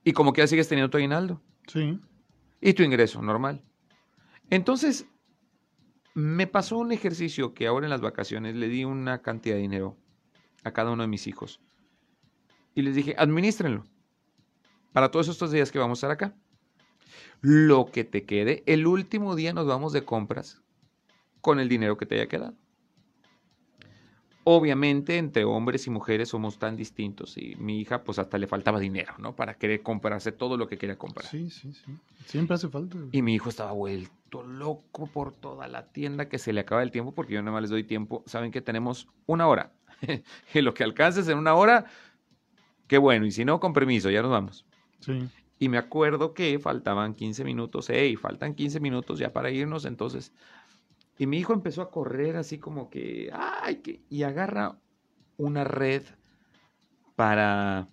Y 0.04 0.13
como 0.13 0.34
que 0.34 0.42
ya 0.42 0.48
sigues 0.48 0.68
teniendo 0.68 0.89
tu 0.89 0.98
aguinaldo 0.98 1.42
Sí. 1.68 2.00
y 2.62 2.74
tu 2.74 2.84
ingreso 2.84 3.22
normal. 3.22 3.63
Entonces, 4.50 5.06
me 6.13 6.48
pasó 6.48 6.77
un 6.77 6.92
ejercicio 6.92 7.54
que 7.54 7.68
ahora 7.68 7.86
en 7.86 7.89
las 7.89 8.01
vacaciones 8.01 8.56
le 8.56 8.70
di 8.70 8.86
una 8.86 9.22
cantidad 9.22 9.56
de 9.56 9.62
dinero 9.62 9.98
a 10.63 10.72
cada 10.72 10.92
uno 10.92 11.04
de 11.04 11.10
mis 11.10 11.27
hijos. 11.27 11.60
Y 12.74 12.82
les 12.84 12.96
dije, 12.96 13.16
administrenlo. 13.18 13.84
Para 14.94 15.12
todos 15.12 15.27
estos 15.27 15.51
días 15.51 15.72
que 15.72 15.80
vamos 15.80 15.98
a 15.98 16.08
estar 16.08 16.12
acá. 16.12 16.36
Lo 17.41 17.86
que 17.88 18.04
te 18.04 18.26
quede, 18.26 18.63
el 18.65 18.88
último 18.88 19.36
día 19.36 19.54
nos 19.54 19.67
vamos 19.67 19.93
de 19.93 20.06
compras 20.06 20.62
con 21.47 21.62
el 21.62 21.69
dinero 21.69 21.95
que 21.95 22.05
te 22.05 22.15
haya 22.15 22.27
quedado. 22.27 22.55
Obviamente, 24.43 25.17
entre 25.17 25.45
hombres 25.45 25.88
y 25.88 25.89
mujeres 25.89 26.27
somos 26.27 26.60
tan 26.60 26.75
distintos 26.75 27.38
y 27.38 27.55
mi 27.55 27.79
hija 27.79 28.03
pues 28.03 28.19
hasta 28.19 28.38
le 28.38 28.47
faltaba 28.47 28.81
dinero, 28.81 29.13
¿no? 29.17 29.33
Para 29.33 29.53
querer 29.53 29.81
comprarse 29.81 30.33
todo 30.33 30.57
lo 30.57 30.67
que 30.67 30.77
quería 30.77 30.97
comprar. 30.97 31.25
Sí, 31.25 31.49
sí, 31.49 31.71
sí. 31.71 31.97
Siempre 32.25 32.55
hace 32.55 32.67
falta. 32.67 32.97
Y 33.13 33.21
mi 33.21 33.33
hijo 33.33 33.47
estaba 33.47 33.71
vuelto 33.71 34.43
loco 34.43 35.07
por 35.07 35.31
toda 35.31 35.69
la 35.69 35.88
tienda 35.88 36.27
que 36.27 36.38
se 36.38 36.51
le 36.51 36.60
acaba 36.60 36.83
el 36.83 36.91
tiempo 36.91 37.15
porque 37.15 37.36
yo 37.36 37.41
nada 37.41 37.53
más 37.53 37.62
les 37.62 37.71
doy 37.71 37.86
tiempo. 37.86 38.25
Saben 38.25 38.51
que 38.51 38.60
tenemos 38.60 39.07
una 39.25 39.47
hora. 39.47 39.71
y 40.53 40.60
lo 40.60 40.73
que 40.73 40.83
alcances 40.83 41.29
en 41.29 41.38
una 41.38 41.53
hora, 41.53 41.86
qué 42.88 42.97
bueno. 42.97 43.25
Y 43.25 43.31
si 43.31 43.45
no, 43.45 43.62
con 43.62 43.71
permiso, 43.71 44.10
ya 44.10 44.21
nos 44.21 44.31
vamos. 44.31 44.65
Sí. 44.99 45.29
Y 45.60 45.69
me 45.69 45.77
acuerdo 45.77 46.33
que 46.33 46.60
faltaban 46.60 47.15
15 47.15 47.45
minutos. 47.45 47.89
Hey, 47.89 48.17
faltan 48.17 48.53
15 48.53 48.81
minutos 48.81 49.17
ya 49.17 49.31
para 49.31 49.49
irnos. 49.49 49.86
Entonces, 49.86 50.33
y 51.17 51.27
mi 51.27 51.38
hijo 51.38 51.53
empezó 51.53 51.82
a 51.82 51.91
correr 51.91 52.36
así 52.38 52.60
como 52.60 52.89
que, 52.89 53.30
ay, 53.34 53.77
que, 53.77 54.01
y 54.10 54.23
agarra 54.23 54.77
una 55.38 55.63
red 55.63 56.03
para 57.15 57.88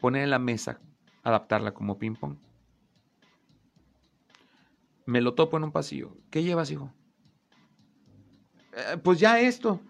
poner 0.00 0.24
en 0.24 0.30
la 0.30 0.38
mesa, 0.38 0.80
adaptarla 1.22 1.74
como 1.74 1.98
ping 1.98 2.14
pong. 2.14 2.36
Me 5.06 5.20
lo 5.20 5.34
topo 5.34 5.56
en 5.56 5.64
un 5.64 5.72
pasillo. 5.72 6.16
¿Qué 6.30 6.42
llevas, 6.42 6.70
hijo? 6.70 6.92
"Eh, 8.72 8.96
pues 9.02 9.18
ya 9.20 9.40
esto. 9.40 9.80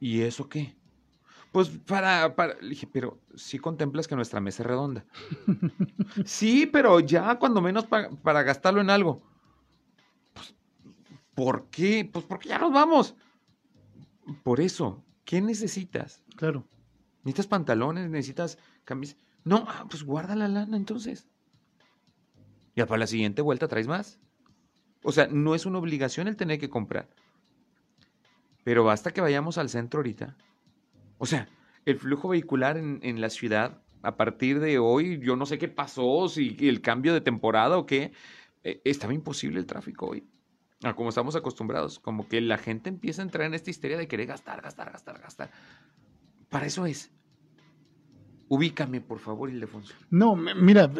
¿Y 0.00 0.22
eso 0.22 0.48
qué? 0.48 0.76
Pues 1.52 1.68
para, 1.70 2.36
para, 2.36 2.54
le 2.60 2.70
dije, 2.70 2.86
pero 2.86 3.18
sí 3.34 3.58
contemplas 3.58 4.06
que 4.06 4.14
nuestra 4.16 4.40
mesa 4.40 4.62
es 4.62 4.66
redonda. 4.66 5.04
sí, 6.24 6.66
pero 6.66 7.00
ya 7.00 7.38
cuando 7.38 7.60
menos 7.60 7.86
pa- 7.86 8.10
para 8.22 8.42
gastarlo 8.42 8.80
en 8.80 8.90
algo. 8.90 9.27
¿Por 11.38 11.70
qué? 11.70 12.04
Pues 12.12 12.24
porque 12.24 12.48
ya 12.48 12.58
nos 12.58 12.72
vamos. 12.72 13.14
Por 14.42 14.60
eso, 14.60 15.04
¿qué 15.24 15.40
necesitas? 15.40 16.24
Claro. 16.34 16.66
¿Necesitas 17.22 17.46
pantalones? 17.46 18.10
¿Necesitas 18.10 18.58
camisas? 18.84 19.16
No, 19.44 19.64
ah, 19.68 19.86
pues 19.88 20.02
guarda 20.02 20.34
la 20.34 20.48
lana 20.48 20.76
entonces. 20.76 21.28
Ya 22.74 22.86
para 22.86 22.98
la 22.98 23.06
siguiente 23.06 23.40
vuelta 23.40 23.68
traes 23.68 23.86
más. 23.86 24.18
O 25.04 25.12
sea, 25.12 25.28
no 25.28 25.54
es 25.54 25.64
una 25.64 25.78
obligación 25.78 26.26
el 26.26 26.34
tener 26.34 26.58
que 26.58 26.68
comprar. 26.68 27.08
Pero 28.64 28.82
basta 28.82 29.12
que 29.12 29.20
vayamos 29.20 29.58
al 29.58 29.68
centro 29.68 29.98
ahorita. 29.98 30.36
O 31.18 31.26
sea, 31.26 31.48
el 31.84 31.98
flujo 32.00 32.30
vehicular 32.30 32.78
en, 32.78 32.98
en 33.04 33.20
la 33.20 33.30
ciudad, 33.30 33.80
a 34.02 34.16
partir 34.16 34.58
de 34.58 34.80
hoy, 34.80 35.20
yo 35.20 35.36
no 35.36 35.46
sé 35.46 35.56
qué 35.58 35.68
pasó, 35.68 36.28
si 36.28 36.56
el 36.58 36.80
cambio 36.80 37.14
de 37.14 37.20
temporada 37.20 37.78
o 37.78 37.86
qué, 37.86 38.10
eh, 38.64 38.82
estaba 38.84 39.14
imposible 39.14 39.60
el 39.60 39.66
tráfico 39.66 40.08
hoy. 40.08 40.26
A 40.84 40.94
como 40.94 41.08
estamos 41.08 41.34
acostumbrados, 41.34 41.98
como 41.98 42.28
que 42.28 42.40
la 42.40 42.56
gente 42.56 42.88
empieza 42.88 43.20
a 43.22 43.24
entrar 43.24 43.46
en 43.46 43.54
esta 43.54 43.70
histeria 43.70 43.98
de 43.98 44.06
querer 44.06 44.28
gastar, 44.28 44.62
gastar, 44.62 44.92
gastar, 44.92 45.20
gastar. 45.20 45.50
Para 46.48 46.66
eso 46.66 46.86
es. 46.86 47.10
Ubícame, 48.48 49.00
por 49.00 49.18
favor, 49.18 49.50
Ildefonso. 49.50 49.92
No, 50.10 50.36
mira, 50.36 50.90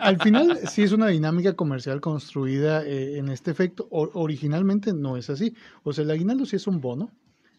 al 0.00 0.18
final 0.20 0.58
sí 0.70 0.82
es 0.82 0.92
una 0.92 1.08
dinámica 1.08 1.54
comercial 1.54 2.00
construida 2.00 2.86
eh, 2.86 3.18
en 3.18 3.28
este 3.28 3.50
efecto. 3.50 3.88
Originalmente 3.90 4.94
no 4.94 5.16
es 5.16 5.28
así. 5.28 5.52
O 5.82 5.92
sea, 5.92 6.04
el 6.04 6.12
aguinaldo 6.12 6.46
sí 6.46 6.56
es 6.56 6.66
un 6.66 6.80
bono 6.80 7.10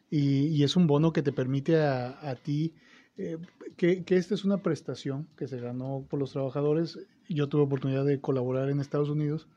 y, 0.10 0.64
es 0.64 0.76
un 0.78 0.88
bono 0.88 1.14
que 1.14 1.22
te 1.22 1.34
permite 1.34 1.80
a, 1.80 2.18
a 2.28 2.36
ti 2.36 2.74
eh, 3.18 3.38
que, 3.76 4.04
que 4.04 4.16
esta 4.16 4.34
es 4.34 4.46
una 4.46 4.64
prestación 4.64 5.28
que 5.36 5.48
se 5.48 5.60
ganó 5.60 6.06
por 6.10 6.20
los 6.20 6.32
trabajadores. 6.32 6.98
Yo 7.28 7.50
tuve 7.50 7.64
oportunidad 7.64 8.06
de 8.06 8.22
colaborar 8.22 8.70
en 8.70 8.80
Estados 8.80 9.10
Unidos 9.10 9.48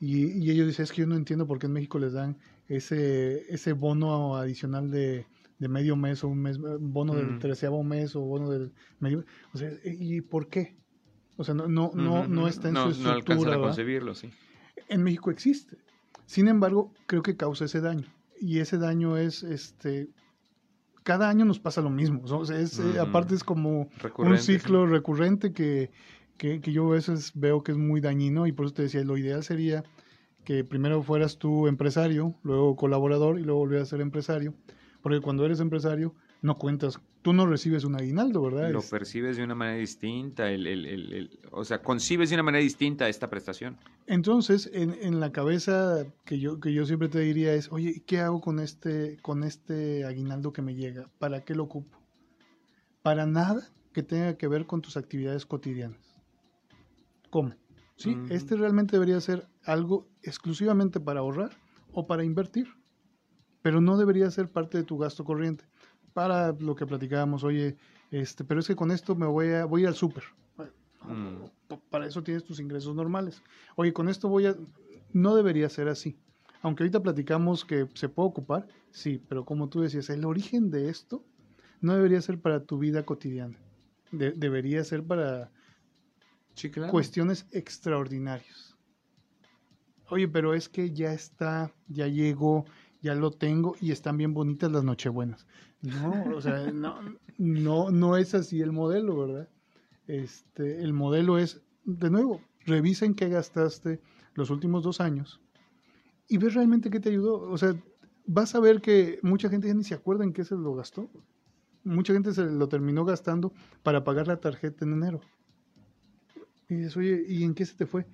y, 0.00 0.26
y 0.44 0.50
ellos 0.50 0.66
dicen, 0.66 0.84
es 0.84 0.92
que 0.92 1.02
yo 1.02 1.06
no 1.06 1.16
entiendo 1.16 1.46
por 1.46 1.58
qué 1.58 1.66
en 1.66 1.72
México 1.72 1.98
les 1.98 2.12
dan 2.12 2.36
ese, 2.68 3.52
ese 3.52 3.72
bono 3.72 4.36
adicional 4.36 4.90
de, 4.90 5.26
de 5.58 5.68
medio 5.68 5.96
mes 5.96 6.22
o 6.24 6.28
un 6.28 6.40
mes, 6.42 6.58
bono 6.58 7.14
del 7.14 7.26
Mm. 7.32 7.38
treceavo 7.40 7.82
mes 7.82 8.14
o 8.14 8.20
bono 8.20 8.50
del 8.50 8.72
medio... 9.00 9.24
O 9.54 9.58
sea, 9.58 9.70
¿y 9.84 10.20
por 10.20 10.48
qué? 10.48 10.76
O 11.36 11.44
sea, 11.44 11.54
no, 11.54 11.66
no, 11.68 11.90
no, 11.94 12.26
no 12.28 12.48
está 12.48 12.68
en 12.68 12.74
no, 12.74 12.92
su 12.92 13.02
No 13.02 13.10
alcanzan 13.10 13.18
estructura. 13.18 13.52
a 13.52 13.56
¿verdad? 13.56 13.68
concebirlo, 13.70 14.14
sí. 14.14 14.30
En 14.88 15.02
México 15.02 15.30
existe. 15.30 15.76
Sin 16.26 16.46
embargo, 16.48 16.92
creo 17.06 17.22
que 17.22 17.36
causa 17.36 17.64
ese 17.64 17.80
daño. 17.80 18.06
Y 18.40 18.58
ese 18.58 18.78
daño 18.78 19.16
es, 19.16 19.42
este, 19.42 20.08
cada 21.02 21.28
año 21.28 21.44
nos 21.44 21.58
pasa 21.58 21.80
lo 21.80 21.90
mismo. 21.90 22.20
O 22.24 22.44
sea, 22.44 22.58
es, 22.60 22.78
eh, 22.78 22.98
aparte 23.00 23.34
es 23.34 23.42
como 23.44 23.88
un 24.18 24.38
sí. 24.38 24.54
ciclo 24.58 24.86
recurrente 24.86 25.52
que, 25.52 25.90
que, 26.38 26.60
que 26.60 26.72
yo 26.72 26.86
a 26.88 26.92
veces 26.94 27.32
veo 27.34 27.62
que 27.62 27.72
es 27.72 27.78
muy 27.78 28.00
dañino 28.00 28.46
y 28.46 28.52
por 28.52 28.66
eso 28.66 28.74
te 28.74 28.82
decía, 28.82 29.04
lo 29.04 29.18
ideal 29.18 29.44
sería 29.44 29.84
que 30.44 30.64
primero 30.64 31.02
fueras 31.02 31.38
tú 31.38 31.66
empresario, 31.66 32.34
luego 32.42 32.76
colaborador 32.76 33.38
y 33.38 33.44
luego 33.44 33.60
volvieras 33.60 33.88
a 33.88 33.90
ser 33.90 34.00
empresario. 34.00 34.54
Porque 35.02 35.20
cuando 35.20 35.44
eres 35.44 35.60
empresario, 35.60 36.14
no 36.42 36.56
cuentas, 36.58 37.00
tú 37.22 37.32
no 37.32 37.46
recibes 37.46 37.84
un 37.84 37.96
aguinaldo, 37.96 38.42
¿verdad? 38.42 38.70
Lo 38.70 38.78
Es- 38.80 38.90
percibes 38.90 39.36
de 39.36 39.44
una 39.44 39.54
manera 39.54 39.78
distinta, 39.78 40.50
el, 40.50 40.66
el- 40.66 40.86
el- 40.86 41.12
el- 41.12 41.38
o 41.50 41.64
sea, 41.64 41.82
concibes 41.82 42.30
de 42.30 42.36
una 42.36 42.42
manera 42.42 42.62
distinta 42.62 43.08
esta 43.08 43.28
prestación. 43.28 43.76
Entonces, 44.06 44.70
en, 44.72 44.96
en 45.02 45.20
la 45.20 45.32
cabeza 45.32 46.06
que 46.24 46.38
yo, 46.38 46.60
que 46.60 46.72
yo 46.72 46.86
siempre 46.86 47.08
te 47.08 47.20
diría 47.20 47.52
es, 47.54 47.70
oye, 47.70 48.02
¿qué 48.06 48.20
hago 48.20 48.40
con 48.40 48.58
este, 48.58 49.18
con 49.22 49.44
este 49.44 50.04
aguinaldo 50.04 50.52
que 50.52 50.62
me 50.62 50.74
llega? 50.74 51.10
¿Para 51.18 51.44
qué 51.44 51.54
lo 51.54 51.64
ocupo? 51.64 51.98
Para 53.02 53.26
nada 53.26 53.68
que 53.92 54.02
tenga 54.02 54.36
que 54.36 54.48
ver 54.48 54.66
con 54.66 54.82
tus 54.82 54.96
actividades 54.96 55.46
cotidianas. 55.46 56.07
¿Cómo? 57.30 57.54
¿Sí? 57.96 58.10
Ujú. 58.14 58.32
Este 58.32 58.56
realmente 58.56 58.92
debería 58.96 59.20
ser 59.20 59.46
algo 59.64 60.06
exclusivamente 60.22 61.00
para 61.00 61.20
ahorrar 61.20 61.50
o 61.92 62.06
para 62.06 62.24
invertir, 62.24 62.68
pero 63.62 63.80
no 63.80 63.96
debería 63.96 64.30
ser 64.30 64.50
parte 64.50 64.78
de 64.78 64.84
tu 64.84 64.98
gasto 64.98 65.24
corriente. 65.24 65.64
Para 66.14 66.52
lo 66.52 66.74
que 66.74 66.86
platicábamos, 66.86 67.44
oye, 67.44 67.76
este, 68.10 68.44
pero 68.44 68.60
es 68.60 68.66
que 68.66 68.76
con 68.76 68.90
esto 68.90 69.14
me 69.14 69.26
voy 69.26 69.48
a, 69.50 69.64
voy 69.64 69.84
al 69.84 69.94
súper. 69.94 70.24
Mm. 71.04 71.44
Pa- 71.68 71.80
Para 71.90 72.06
eso 72.06 72.22
tienes 72.22 72.44
tus 72.44 72.60
ingresos 72.60 72.94
normales. 72.94 73.42
Oye, 73.76 73.92
con 73.92 74.08
esto 74.08 74.28
voy 74.28 74.46
a... 74.46 74.56
No 75.12 75.34
debería 75.34 75.68
ser 75.68 75.88
así. 75.88 76.18
Aunque 76.60 76.82
ahorita 76.82 77.02
platicamos 77.02 77.64
que 77.64 77.86
se 77.94 78.08
puede 78.08 78.28
ocupar, 78.28 78.66
sí, 78.90 79.22
pero 79.28 79.44
como 79.44 79.68
tú 79.68 79.80
decías, 79.80 80.10
el 80.10 80.24
origen 80.24 80.70
de 80.70 80.88
esto 80.88 81.24
no 81.80 81.94
debería 81.94 82.20
ser 82.20 82.40
para 82.40 82.64
tu 82.64 82.78
vida 82.78 83.04
cotidiana. 83.04 83.56
De- 84.10 84.32
debería 84.32 84.82
ser 84.84 85.04
para 85.04 85.50
Sí, 86.58 86.70
claro. 86.70 86.90
cuestiones 86.90 87.46
extraordinarias. 87.52 88.76
Oye, 90.10 90.26
pero 90.26 90.54
es 90.54 90.68
que 90.68 90.92
ya 90.92 91.12
está, 91.12 91.72
ya 91.86 92.08
llegó, 92.08 92.64
ya 93.00 93.14
lo 93.14 93.30
tengo 93.30 93.76
y 93.80 93.92
están 93.92 94.16
bien 94.16 94.34
bonitas 94.34 94.72
las 94.72 94.82
nochebuenas. 94.82 95.46
No, 95.82 96.34
o 96.34 96.40
sea, 96.40 96.58
no, 96.72 96.98
no, 97.36 97.90
no 97.92 98.16
es 98.16 98.34
así 98.34 98.60
el 98.60 98.72
modelo, 98.72 99.16
¿verdad? 99.16 99.48
Este, 100.08 100.82
el 100.82 100.92
modelo 100.92 101.38
es, 101.38 101.60
de 101.84 102.10
nuevo, 102.10 102.40
revisa 102.66 103.06
en 103.06 103.14
qué 103.14 103.28
gastaste 103.28 104.00
los 104.34 104.50
últimos 104.50 104.82
dos 104.82 105.00
años 105.00 105.40
y 106.28 106.38
ves 106.38 106.54
realmente 106.54 106.90
qué 106.90 106.98
te 106.98 107.10
ayudó. 107.10 107.40
O 107.40 107.56
sea, 107.56 107.74
vas 108.26 108.54
a 108.56 108.60
ver 108.60 108.80
que 108.80 109.20
mucha 109.22 109.48
gente 109.48 109.68
ya 109.68 109.74
ni 109.74 109.84
se 109.84 109.94
acuerda 109.94 110.24
en 110.24 110.32
qué 110.32 110.44
se 110.44 110.56
lo 110.56 110.74
gastó. 110.74 111.08
Mucha 111.84 112.12
gente 112.12 112.32
se 112.32 112.44
lo 112.44 112.68
terminó 112.68 113.04
gastando 113.04 113.52
para 113.84 114.02
pagar 114.02 114.26
la 114.26 114.40
tarjeta 114.40 114.84
en 114.84 114.94
enero. 114.94 115.20
Y 116.68 116.74
dices, 116.76 116.96
oye, 116.96 117.24
¿y 117.26 117.44
en 117.44 117.54
qué 117.54 117.64
se 117.64 117.76
te 117.76 117.86
fue? 117.86 118.06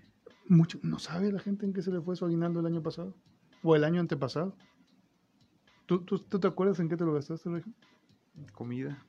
Mucho, 0.48 0.78
no 0.82 0.98
sabe 0.98 1.32
la 1.32 1.40
gente 1.40 1.66
en 1.66 1.72
qué 1.72 1.82
se 1.82 1.90
le 1.90 2.00
fue 2.00 2.16
su 2.16 2.24
aguinaldo 2.24 2.60
el 2.60 2.66
año 2.66 2.82
pasado 2.82 3.14
o 3.62 3.74
el 3.76 3.84
año 3.84 4.00
antepasado. 4.00 4.56
¿Tú, 5.86 6.04
tú, 6.04 6.18
tú 6.18 6.38
te 6.38 6.46
acuerdas 6.46 6.78
en 6.80 6.88
qué 6.88 6.96
te 6.96 7.04
lo 7.04 7.12
gastaste, 7.14 7.50
Regio? 7.50 7.72
Comida. 8.52 9.04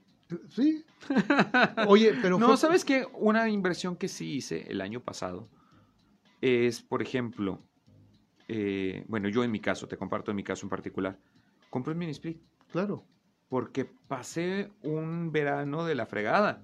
Sí. 0.49 0.83
Oye, 1.87 2.13
pero 2.21 2.37
no, 2.39 2.47
fue- 2.47 2.57
¿sabes 2.57 2.83
qué? 2.83 3.05
Una 3.13 3.49
inversión 3.49 3.95
que 3.95 4.07
sí 4.07 4.35
hice 4.35 4.65
el 4.69 4.81
año 4.81 4.99
pasado 5.01 5.49
es, 6.41 6.81
por 6.81 7.01
ejemplo, 7.01 7.63
eh, 8.47 9.05
bueno, 9.07 9.29
yo 9.29 9.43
en 9.43 9.51
mi 9.51 9.59
caso, 9.59 9.87
te 9.87 9.97
comparto 9.97 10.31
en 10.31 10.37
mi 10.37 10.43
caso 10.43 10.65
en 10.65 10.69
particular, 10.69 11.19
compré 11.69 11.93
un 11.93 11.99
mini 11.99 12.11
split 12.11 12.41
Claro. 12.71 13.05
porque 13.49 13.85
pasé 13.85 14.71
un 14.83 15.31
verano 15.31 15.85
de 15.85 15.95
la 15.95 16.05
fregada, 16.05 16.63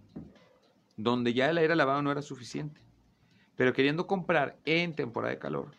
donde 0.98 1.34
ya 1.34 1.50
el 1.50 1.58
aire 1.58 1.76
lavado 1.76 2.02
no 2.02 2.12
era 2.12 2.22
suficiente, 2.22 2.82
pero 3.56 3.74
queriendo 3.74 4.08
comprar 4.08 4.60
en 4.66 4.96
temporada 4.96 5.34
de 5.34 5.40
calor, 5.40 5.72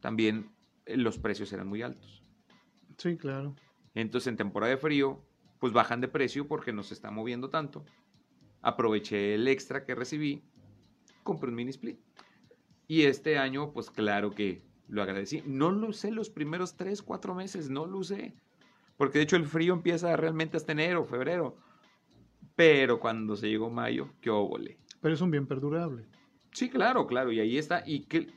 también 0.00 0.50
eh, 0.86 0.96
los 0.96 1.18
precios 1.18 1.52
eran 1.52 1.68
muy 1.68 1.82
altos. 1.82 2.22
Sí, 2.98 3.16
claro. 3.16 3.54
Entonces 3.94 4.28
en 4.28 4.36
temporada 4.36 4.70
de 4.70 4.78
frío, 4.78 5.22
pues 5.58 5.72
bajan 5.72 6.00
de 6.00 6.08
precio 6.08 6.46
porque 6.46 6.72
no 6.72 6.82
se 6.82 6.94
está 6.94 7.10
moviendo 7.10 7.50
tanto. 7.50 7.84
Aproveché 8.62 9.34
el 9.34 9.48
extra 9.48 9.84
que 9.84 9.94
recibí, 9.94 10.42
compré 11.22 11.50
un 11.50 11.56
mini 11.56 11.70
split. 11.70 11.98
Y 12.88 13.02
este 13.02 13.38
año, 13.38 13.72
pues 13.72 13.90
claro 13.90 14.30
que 14.30 14.62
lo 14.88 15.02
agradecí. 15.02 15.42
No 15.46 15.70
lo 15.72 15.88
usé 15.88 16.10
los 16.10 16.30
primeros 16.30 16.76
3, 16.76 17.02
4 17.02 17.34
meses, 17.34 17.68
no 17.68 17.86
lo 17.86 17.98
usé. 17.98 18.34
Porque 18.96 19.18
de 19.18 19.24
hecho 19.24 19.36
el 19.36 19.46
frío 19.46 19.74
empieza 19.74 20.16
realmente 20.16 20.56
hasta 20.56 20.72
enero, 20.72 21.04
febrero. 21.04 21.56
Pero 22.56 22.98
cuando 22.98 23.36
se 23.36 23.48
llegó 23.48 23.70
mayo, 23.70 24.08
qué 24.20 24.30
óvole. 24.30 24.78
Pero 25.00 25.14
es 25.14 25.20
un 25.20 25.30
bien 25.30 25.46
perdurable. 25.46 26.06
Sí, 26.52 26.70
claro, 26.70 27.06
claro, 27.06 27.30
y 27.32 27.38
ahí 27.40 27.58
está. 27.58 27.82
Y 27.86 28.00
que 28.04 28.28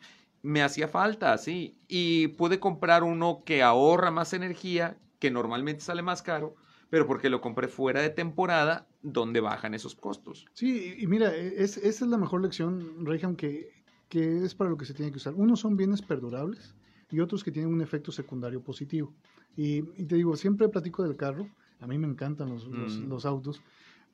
me 0.43 0.61
hacía 0.61 0.87
falta, 0.87 1.37
sí. 1.37 1.77
Y 1.87 2.27
pude 2.29 2.59
comprar 2.59 3.03
uno 3.03 3.43
que 3.45 3.63
ahorra 3.63 4.11
más 4.11 4.33
energía, 4.33 4.97
que 5.19 5.31
normalmente 5.31 5.81
sale 5.81 6.01
más 6.01 6.21
caro, 6.21 6.55
pero 6.89 7.07
porque 7.07 7.29
lo 7.29 7.39
compré 7.39 7.67
fuera 7.69 8.01
de 8.01 8.09
temporada, 8.09 8.87
donde 9.01 9.39
bajan 9.39 9.73
esos 9.73 9.95
costos. 9.95 10.45
Sí, 10.53 10.95
y 10.97 11.07
mira, 11.07 11.33
e, 11.33 11.63
es, 11.63 11.77
esa 11.77 12.03
es 12.05 12.11
la 12.11 12.17
mejor 12.17 12.41
lección, 12.41 13.05
Reyham, 13.05 13.35
que, 13.37 13.69
que 14.09 14.43
es 14.43 14.53
para 14.53 14.69
lo 14.69 14.75
que 14.77 14.85
se 14.85 14.93
tiene 14.93 15.11
que 15.11 15.17
usar. 15.17 15.33
Unos 15.35 15.61
son 15.61 15.77
bienes 15.77 16.01
perdurables 16.01 16.75
y 17.09 17.21
otros 17.21 17.43
que 17.43 17.51
tienen 17.51 17.73
un 17.73 17.81
efecto 17.81 18.11
secundario 18.11 18.61
positivo. 18.61 19.13
Y, 19.55 19.77
y 20.01 20.05
te 20.05 20.15
digo, 20.15 20.35
siempre 20.35 20.67
platico 20.67 21.03
del 21.03 21.15
carro, 21.15 21.47
a 21.79 21.87
mí 21.87 21.97
me 21.97 22.07
encantan 22.07 22.49
los, 22.49 22.65
los- 22.67 22.99
Mm. 22.99 23.07
los 23.09 23.25
autos, 23.25 23.61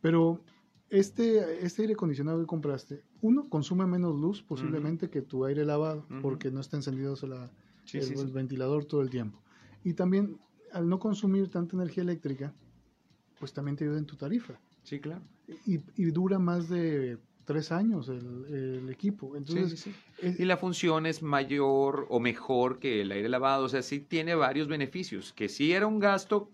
pero 0.05 0.39
este, 0.91 1.65
este 1.65 1.81
aire 1.81 1.95
acondicionado 1.95 2.39
que 2.39 2.45
compraste, 2.45 3.01
uno, 3.21 3.49
consume 3.49 3.87
menos 3.87 4.15
luz 4.15 4.43
posiblemente 4.43 5.09
que 5.09 5.23
tu 5.23 5.45
aire 5.45 5.65
lavado, 5.65 6.05
Ujú. 6.11 6.21
porque 6.21 6.51
no 6.51 6.59
está 6.59 6.77
encendido 6.77 7.15
la, 7.23 7.49
Sí, 7.85 7.97
el, 7.97 8.03
sí, 8.03 8.15
sí. 8.15 8.21
el 8.21 8.31
ventilador 8.31 8.85
todo 8.85 9.01
el 9.01 9.09
tiempo. 9.09 9.41
Y 9.83 9.93
también, 9.95 10.37
al 10.71 10.87
no 10.87 10.99
consumir 10.99 11.49
tanta 11.49 11.75
energía 11.75 12.03
eléctrica, 12.03 12.53
pues 13.39 13.51
también 13.51 13.75
te 13.77 13.83
ayuda 13.85 13.97
en 13.97 14.05
tu 14.05 14.15
tarifa 14.15 14.59
Sí, 14.83 14.99
claro. 14.99 15.23
y, 15.65 15.79
y 15.95 16.05
dura 16.11 16.37
más 16.37 16.69
de 16.69 17.17
tres 17.43 17.71
años 17.71 18.07
el, 18.07 18.45
el 18.53 18.89
equipo. 18.91 19.31
Sí, 19.31 19.37
Entonces, 19.39 19.79
sí, 19.79 19.89
sí. 19.91 19.95
es- 20.21 20.39
Y 20.39 20.45
la 20.45 20.57
función 20.57 21.07
es 21.07 21.23
mayor 21.23 22.05
o 22.09 22.19
mejor 22.19 22.77
que 22.77 23.01
el 23.01 23.11
aire 23.11 23.27
lavado, 23.27 23.65
o 23.65 23.69
sea, 23.69 23.81
sí 23.81 24.01
tiene 24.01 24.35
varios 24.35 24.67
beneficios, 24.67 25.33
que 25.33 25.49
sí 25.49 25.73
era 25.73 25.87
un 25.87 25.97
gasto, 25.97 26.51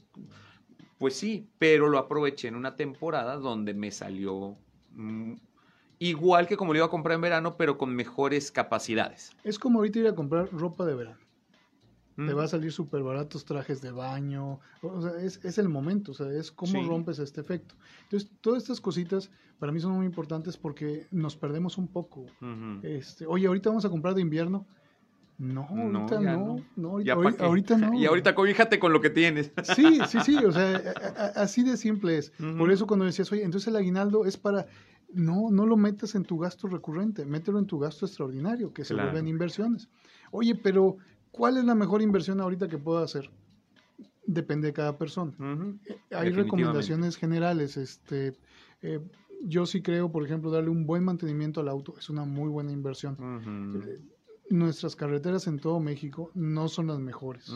pues 1.02 1.16
sí, 1.16 1.50
pero 1.58 1.90
lo 1.90 1.98
aproveché 1.98 2.48
en 2.48 2.56
una 2.56 2.76
temporada 2.76 3.36
donde 3.38 3.74
me 3.74 3.90
salió 3.90 4.56
mm, 4.92 5.34
igual 5.98 6.46
que 6.48 6.56
como 6.58 6.74
lo 6.74 6.78
iba 6.78 6.86
a 6.86 6.90
comprar 6.92 7.16
en 7.16 7.22
verano, 7.22 7.58
pero 7.58 7.80
con 7.80 7.96
mejores 7.96 8.52
capacidades. 8.52 9.32
es 9.44 9.58
como 9.58 9.80
ahorita 9.80 9.98
ir 9.98 10.08
a 10.08 10.14
comprar 10.14 10.48
ropa 10.52 10.86
de 10.86 10.94
verano. 10.94 11.18
Te 12.16 12.34
Mm. 12.34 12.38
va 12.38 12.44
a 12.44 12.48
salir 12.48 12.72
súper 12.72 13.02
baratos 13.02 13.46
trajes 13.46 13.82
de 13.82 13.90
baño. 13.92 14.60
O 14.84 15.02
sea, 15.02 15.20
es, 15.20 15.44
es 15.44 15.58
el 15.58 15.70
momento, 15.70 16.12
o 16.12 16.14
sea, 16.14 16.30
es 16.32 16.52
cómo 16.52 16.74
Sí. 16.74 16.88
rompes 16.88 17.18
este 17.18 17.42
efecto. 17.42 17.74
Entonces, 18.04 18.30
todas 18.42 18.62
estas 18.62 18.80
cositas 18.80 19.32
para 19.58 19.72
mí 19.72 19.80
son 19.80 19.94
muy 19.94 20.06
importantes 20.06 20.56
porque 20.56 21.08
nos 21.10 21.36
perdemos 21.36 21.80
un 21.80 21.88
poco. 21.88 22.28
Este, 22.84 23.26
oye, 23.26 23.48
ahorita 23.48 23.70
vamos 23.70 23.86
a 23.86 23.90
comprar 23.90 24.14
de 24.14 24.22
invierno. 24.22 24.68
No, 25.42 25.62
ahorita 25.70 26.20
no. 26.22 26.38
no. 26.46 26.66
no, 26.76 27.02
Ya 27.02 27.16
ahori- 27.16 27.32
pa' 27.32 27.38
qué. 27.38 27.44
ahorita 27.44 27.78
no. 27.78 27.94
Y 27.96 28.06
ahorita 28.06 28.36
cobíjate 28.36 28.78
con 28.80 28.94
lo 28.94 29.02
que 29.02 29.10
tienes. 29.10 29.52
Sí, 29.76 30.00
sí, 30.08 30.20
sí, 30.24 30.36
o 30.38 30.52
sea, 30.52 30.76
a- 30.78 31.24
a- 31.40 31.44
así 31.44 31.64
de 31.64 31.78
simple 31.78 32.18
es. 32.20 32.32
Por 32.58 32.72
eso 32.72 32.86
cuando 32.86 33.06
decías, 33.06 33.32
oye, 33.32 33.44
entonces 33.44 33.68
el 33.68 33.76
aguinaldo 33.76 34.26
es 34.26 34.38
para... 34.38 34.68
No, 35.14 35.50
no 35.52 35.66
lo 35.66 35.76
metas 35.76 36.16
en 36.16 36.24
tu 36.24 36.38
gasto 36.38 36.68
recurrente, 36.68 37.26
mételo 37.26 37.60
en 37.60 37.66
tu 37.66 37.78
gasto 37.80 38.06
extraordinario, 38.06 38.72
que 38.72 38.86
se 38.86 38.94
Claro. 38.94 39.10
vuelven 39.10 39.28
inversiones. 39.28 39.90
Oye, 40.32 40.56
pero 40.56 40.98
¿cuál 41.32 41.58
es 41.58 41.66
la 41.66 41.76
mejor 41.76 42.02
inversión 42.02 42.40
ahorita 42.40 42.70
que 42.70 42.78
puedo 42.78 43.00
hacer? 43.00 43.30
Depende 44.26 44.68
de 44.68 44.74
cada 44.74 44.98
persona. 44.98 45.34
Eh, 45.88 45.98
Hay 46.16 46.30
recomendaciones 46.30 47.18
generales. 47.18 47.76
Este, 47.76 48.38
eh, 48.84 49.00
yo 49.44 49.66
sí 49.66 49.82
creo, 49.82 50.12
por 50.12 50.24
ejemplo, 50.24 50.50
darle 50.52 50.70
un 50.70 50.86
buen 50.86 51.04
mantenimiento 51.04 51.60
al 51.60 51.68
auto 51.68 51.96
es 51.98 52.10
una 52.10 52.24
muy 52.24 52.48
buena 52.50 52.72
inversión. 52.72 53.18
Eh, 53.84 54.00
Nuestras 54.52 54.96
carreteras 54.96 55.48
en 55.48 55.60
todo 55.60 55.80
México 55.80 56.32
no 56.34 56.68
son 56.68 56.88
las 56.88 57.00
mejores 57.00 57.50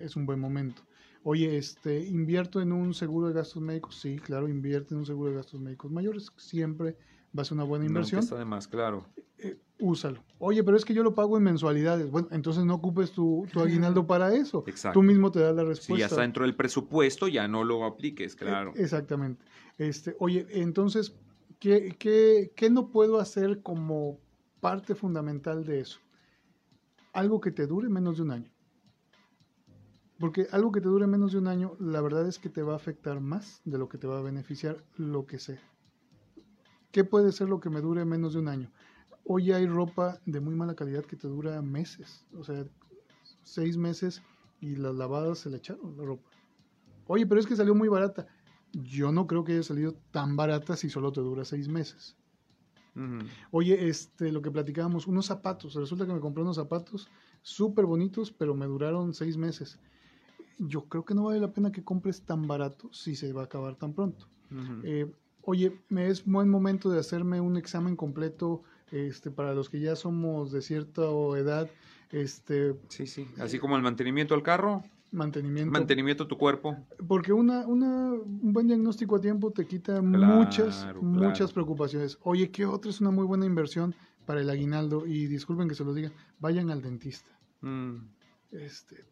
es 0.00 0.16
un 0.16 0.26
buen 0.26 0.40
momento. 0.40 0.82
Oye, 1.22 1.58
este, 1.58 2.00
invierto 2.06 2.62
en 2.62 2.72
un 2.72 2.94
seguro 2.94 3.28
de 3.28 3.34
gastos 3.34 3.60
médicos. 3.62 3.96
Sí, 4.00 4.18
claro, 4.18 4.48
invierte 4.48 4.94
en 4.94 5.00
un 5.00 5.06
seguro 5.06 5.30
de 5.30 5.36
gastos 5.36 5.60
médicos 5.60 5.90
mayores. 5.90 6.32
Siempre 6.36 6.96
va 7.36 7.42
a 7.42 7.44
ser 7.44 7.56
una 7.56 7.64
buena 7.64 7.84
inversión. 7.84 8.20
está 8.20 8.38
de 8.38 8.46
más, 8.46 8.66
claro. 8.66 9.04
Eh, 9.36 9.58
úsalo. 9.78 10.24
Oye, 10.38 10.64
pero 10.64 10.78
es 10.78 10.84
que 10.86 10.94
yo 10.94 11.02
lo 11.02 11.14
pago 11.14 11.36
en 11.36 11.42
mensualidades. 11.42 12.10
Bueno, 12.10 12.28
entonces 12.30 12.64
no 12.64 12.74
ocupes 12.74 13.12
tu, 13.12 13.46
tu 13.52 13.60
aguinaldo 13.60 14.06
para 14.06 14.34
eso. 14.34 14.64
Exacto. 14.66 14.98
Tú 14.98 15.02
mismo 15.02 15.30
te 15.30 15.40
das 15.40 15.54
la 15.54 15.62
Si 15.62 15.68
respuesta. 15.68 15.98
ya 16.00 16.06
está 16.06 16.22
dentro 16.22 16.44
del 16.44 16.56
presupuesto, 16.56 17.28
ya 17.28 17.46
no 17.48 17.64
lo 17.64 17.84
apliques, 17.84 18.34
claro. 18.34 18.72
Eh, 18.74 18.82
Exactamente. 18.82 19.44
Este, 19.76 20.16
oye, 20.20 20.46
entonces, 20.50 21.14
¿qué, 21.58 21.94
qué, 21.98 22.50
qué 22.56 22.70
no 22.70 22.88
puedo 22.88 23.20
hacer 23.20 23.60
como 23.62 24.18
parte 24.60 24.94
fundamental 24.94 25.64
de 25.64 25.80
eso? 25.80 26.00
Algo 27.12 27.40
que 27.40 27.50
te 27.50 27.66
dure 27.66 27.88
menos 27.88 28.16
de 28.16 28.22
un 28.22 28.30
año. 28.30 28.50
Porque 30.18 30.46
algo 30.52 30.70
que 30.70 30.80
te 30.80 30.88
dure 30.88 31.06
menos 31.06 31.32
de 31.32 31.38
un 31.38 31.48
año, 31.48 31.76
la 31.80 32.00
verdad 32.02 32.28
es 32.28 32.38
que 32.38 32.50
te 32.50 32.62
va 32.62 32.74
a 32.74 32.76
afectar 32.76 33.20
más 33.20 33.62
de 33.64 33.78
lo 33.78 33.88
que 33.88 33.96
te 33.98 34.06
va 34.06 34.18
a 34.18 34.22
beneficiar 34.22 34.84
lo 34.96 35.26
que 35.26 35.38
sea. 35.38 35.60
¿Qué 36.92 37.04
puede 37.04 37.32
ser 37.32 37.48
lo 37.48 37.60
que 37.60 37.70
me 37.70 37.80
dure 37.80 38.04
menos 38.04 38.34
de 38.34 38.40
un 38.40 38.48
año? 38.48 38.70
Hoy 39.24 39.52
hay 39.52 39.66
ropa 39.66 40.20
de 40.26 40.40
muy 40.40 40.54
mala 40.54 40.74
calidad 40.74 41.04
que 41.04 41.16
te 41.16 41.28
dura 41.28 41.62
meses. 41.62 42.26
O 42.36 42.44
sea, 42.44 42.66
seis 43.44 43.76
meses 43.76 44.22
y 44.60 44.76
las 44.76 44.94
lavadas 44.94 45.38
se 45.38 45.50
le 45.50 45.56
echaron 45.56 45.96
la 45.96 46.04
ropa. 46.04 46.28
Oye, 47.06 47.26
pero 47.26 47.40
es 47.40 47.46
que 47.46 47.56
salió 47.56 47.74
muy 47.74 47.88
barata. 47.88 48.26
yo 48.72 49.10
no 49.10 49.26
creo 49.26 49.42
que 49.42 49.52
haya 49.52 49.62
salido 49.62 49.94
tan 50.12 50.36
barata 50.36 50.76
si 50.76 50.90
solo 50.90 51.12
te 51.12 51.20
dura 51.20 51.44
seis 51.44 51.66
meses. 51.68 52.16
Ujú. 52.94 53.26
Oye, 53.50 53.88
este, 53.88 54.32
lo 54.32 54.42
que 54.42 54.50
platicábamos, 54.50 55.06
unos 55.06 55.26
zapatos. 55.26 55.74
Resulta 55.74 56.06
que 56.06 56.12
me 56.12 56.20
compré 56.20 56.42
unos 56.42 56.56
zapatos 56.56 57.08
súper 57.42 57.86
bonitos, 57.86 58.30
pero 58.30 58.54
me 58.54 58.66
duraron 58.66 59.14
seis 59.14 59.36
meses. 59.36 59.78
Yo 60.58 60.84
creo 60.88 61.04
que 61.04 61.14
no 61.14 61.24
vale 61.24 61.40
la 61.40 61.52
pena 61.52 61.72
que 61.72 61.84
compres 61.84 62.22
tan 62.22 62.46
barato 62.46 62.92
si 62.92 63.14
se 63.16 63.32
va 63.32 63.42
a 63.42 63.44
acabar 63.44 63.76
tan 63.76 63.94
pronto. 63.94 64.26
Ujú. 64.50 64.80
Eh, 64.84 65.10
oye, 65.42 65.72
me 65.88 66.08
es 66.08 66.24
buen 66.24 66.48
momento 66.48 66.90
de 66.90 67.00
hacerme 67.00 67.40
un 67.40 67.56
examen 67.56 67.96
completo 67.96 68.62
este, 68.90 69.30
para 69.30 69.54
los 69.54 69.70
que 69.70 69.80
ya 69.80 69.96
somos 69.96 70.52
de 70.52 70.62
cierta 70.62 71.02
edad, 71.36 71.70
este, 72.10 72.74
Sí, 72.88 73.06
sí. 73.06 73.26
Así 73.38 73.58
como 73.58 73.76
el 73.76 73.82
mantenimiento 73.82 74.34
del 74.34 74.42
carro, 74.42 74.82
mantenimiento. 75.12 75.70
mantenimiento 75.72 76.24
de 76.24 76.28
tu 76.28 76.38
cuerpo. 76.38 76.76
Porque 77.08 77.32
una, 77.32 77.66
una, 77.66 78.12
un 78.12 78.52
buen 78.52 78.66
diagnóstico 78.66 79.16
a 79.16 79.20
tiempo 79.20 79.50
te 79.50 79.66
quita 79.66 80.00
Claro, 80.00 80.34
muchas, 80.36 80.78
claro. 80.82 81.02
muchas 81.02 81.52
preocupaciones. 81.52 82.18
Oye, 82.22 82.50
¿qué 82.50 82.64
otra 82.66 82.90
es 82.90 83.00
una 83.00 83.10
muy 83.10 83.24
buena 83.24 83.46
inversión 83.46 83.94
para 84.26 84.40
el 84.40 84.50
aguinaldo? 84.50 85.06
Y 85.06 85.26
disculpen 85.26 85.68
que 85.68 85.74
se 85.74 85.84
los 85.84 85.94
diga, 85.94 86.12
vayan 86.38 86.70
al 86.70 86.82
dentista. 86.82 87.30
Mm. 87.62 87.96
Este, 88.52 89.04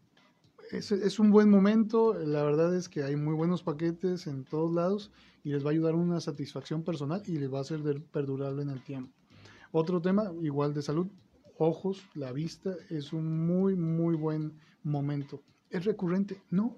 es, 0.70 0.90
es 0.92 1.18
un 1.18 1.30
buen 1.30 1.48
momento, 1.50 2.14
la 2.14 2.42
verdad 2.42 2.74
es 2.74 2.88
que 2.88 3.02
hay 3.02 3.16
muy 3.16 3.34
buenos 3.34 3.62
paquetes 3.62 4.26
en 4.26 4.44
todos 4.44 4.72
lados 4.74 5.10
y 5.44 5.50
les 5.50 5.64
va 5.64 5.68
a 5.68 5.72
ayudar 5.72 5.94
una 5.94 6.20
satisfacción 6.20 6.82
personal 6.82 7.22
y 7.26 7.38
les 7.38 7.52
va 7.52 7.60
a 7.60 7.64
ser 7.64 7.82
de- 7.82 8.00
perdurable 8.00 8.62
en 8.62 8.70
el 8.70 8.82
tiempo. 8.82 9.12
Otro 9.72 10.00
tema, 10.00 10.32
igual 10.42 10.74
de 10.74 10.82
salud, 10.82 11.06
ojos, 11.58 12.02
la 12.14 12.32
vista, 12.32 12.74
es 12.90 13.12
un 13.12 13.46
muy, 13.46 13.76
muy 13.76 14.14
buen 14.14 14.52
momento. 14.82 15.42
¿Es 15.70 15.84
recurrente? 15.84 16.42
No, 16.50 16.76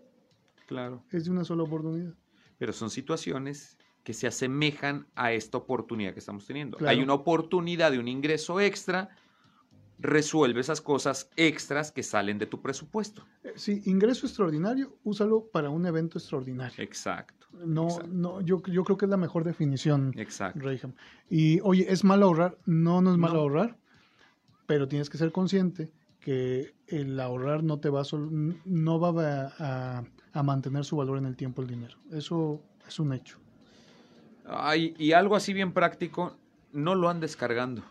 Claro. 0.67 1.03
es 1.11 1.25
de 1.25 1.31
una 1.31 1.45
sola 1.45 1.63
oportunidad. 1.65 2.13
Pero 2.59 2.73
son 2.73 2.91
situaciones 2.91 3.77
que 4.05 4.13
se 4.15 4.27
asemejan 4.27 5.07
a 5.15 5.33
esta 5.33 5.59
oportunidad 5.59 6.13
que 6.13 6.21
estamos 6.21 6.47
teniendo. 6.47 6.77
Claro. 6.79 6.91
Hay 6.91 7.03
una 7.03 7.15
oportunidad 7.15 7.91
de 7.93 7.99
un 7.99 8.09
ingreso 8.09 8.61
extra, 8.61 9.11
resuelve 9.99 10.61
esas 10.61 10.81
cosas 10.81 11.29
extras 11.37 11.93
que 11.93 12.03
salen 12.03 12.39
de 12.39 12.47
tu 12.47 12.61
presupuesto. 12.63 13.27
Eh, 13.45 13.53
Sí, 13.57 13.83
ingreso 13.85 14.27
extraordinario, 14.27 14.97
úsalo 15.05 15.45
para 15.53 15.69
un 15.71 15.85
evento 15.87 16.19
extraordinario. 16.19 16.83
Exacto. 16.83 17.47
No, 17.67 17.85
exacto. 17.89 18.09
no, 18.11 18.41
yo, 18.41 18.63
yo 18.63 18.85
creo 18.85 18.97
que 18.97 19.05
es 19.07 19.11
la 19.11 19.17
mejor 19.19 19.45
definición, 19.45 20.13
Exacto. 20.17 20.61
Reyham. 20.61 20.95
Y 21.29 21.61
oye, 21.61 21.87
¿es 21.93 22.05
malo 22.05 22.27
ahorrar? 22.27 22.57
No, 22.65 23.03
no 23.03 23.11
es 23.13 23.19
malo 23.19 23.35
No. 23.35 23.41
ahorrar, 23.41 23.77
pero 24.67 24.89
tienes 24.89 25.11
que 25.11 25.19
ser 25.19 25.33
consciente 25.33 25.93
que 26.21 26.75
el 26.87 27.19
ahorrar 27.19 27.63
no 27.63 27.81
te 27.81 27.89
va 27.89 28.03
a, 28.03 28.05
no 28.65 29.01
va 29.01 30.05
a 30.33 30.43
mantener 30.43 30.85
su 30.85 30.97
valor 30.97 31.19
en 31.19 31.27
el 31.27 31.37
tiempo 31.37 31.63
el 31.63 31.69
dinero. 31.69 31.97
Eso 32.11 32.61
es 32.87 32.99
un 32.99 33.13
hecho. 33.13 33.39
Ay, 34.47 34.95
y 34.99 35.13
algo 35.13 35.37
así 35.37 35.53
bien 35.53 35.73
práctico, 35.73 36.37
no 36.73 36.95
lo 36.95 37.09
andes 37.09 37.37
cargando. 37.37 37.83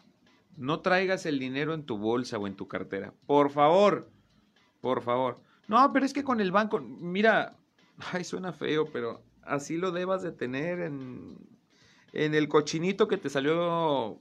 No 0.57 0.81
traigas 0.81 1.25
el 1.25 1.39
dinero 1.39 1.73
en 1.73 1.83
tu 1.83 1.97
bolsa 1.97 2.37
o 2.37 2.47
en 2.47 2.55
tu 2.55 2.67
cartera. 2.67 3.13
Por 3.25 3.49
favor, 3.49 4.09
por 4.81 5.01
favor. 5.01 5.39
No, 5.67 5.91
pero 5.93 6.05
es 6.05 6.13
que 6.13 6.23
con 6.23 6.41
el 6.41 6.51
banco, 6.51 6.79
mira, 6.79 7.55
ay, 8.11 8.23
suena 8.23 8.51
feo, 8.51 8.85
pero 8.91 9.23
así 9.41 9.77
lo 9.77 9.91
debas 9.91 10.21
de 10.21 10.31
tener 10.31 10.81
en, 10.81 11.37
en 12.11 12.35
el 12.35 12.49
cochinito 12.49 13.07
que 13.07 13.17
te 13.17 13.29
salió, 13.29 14.19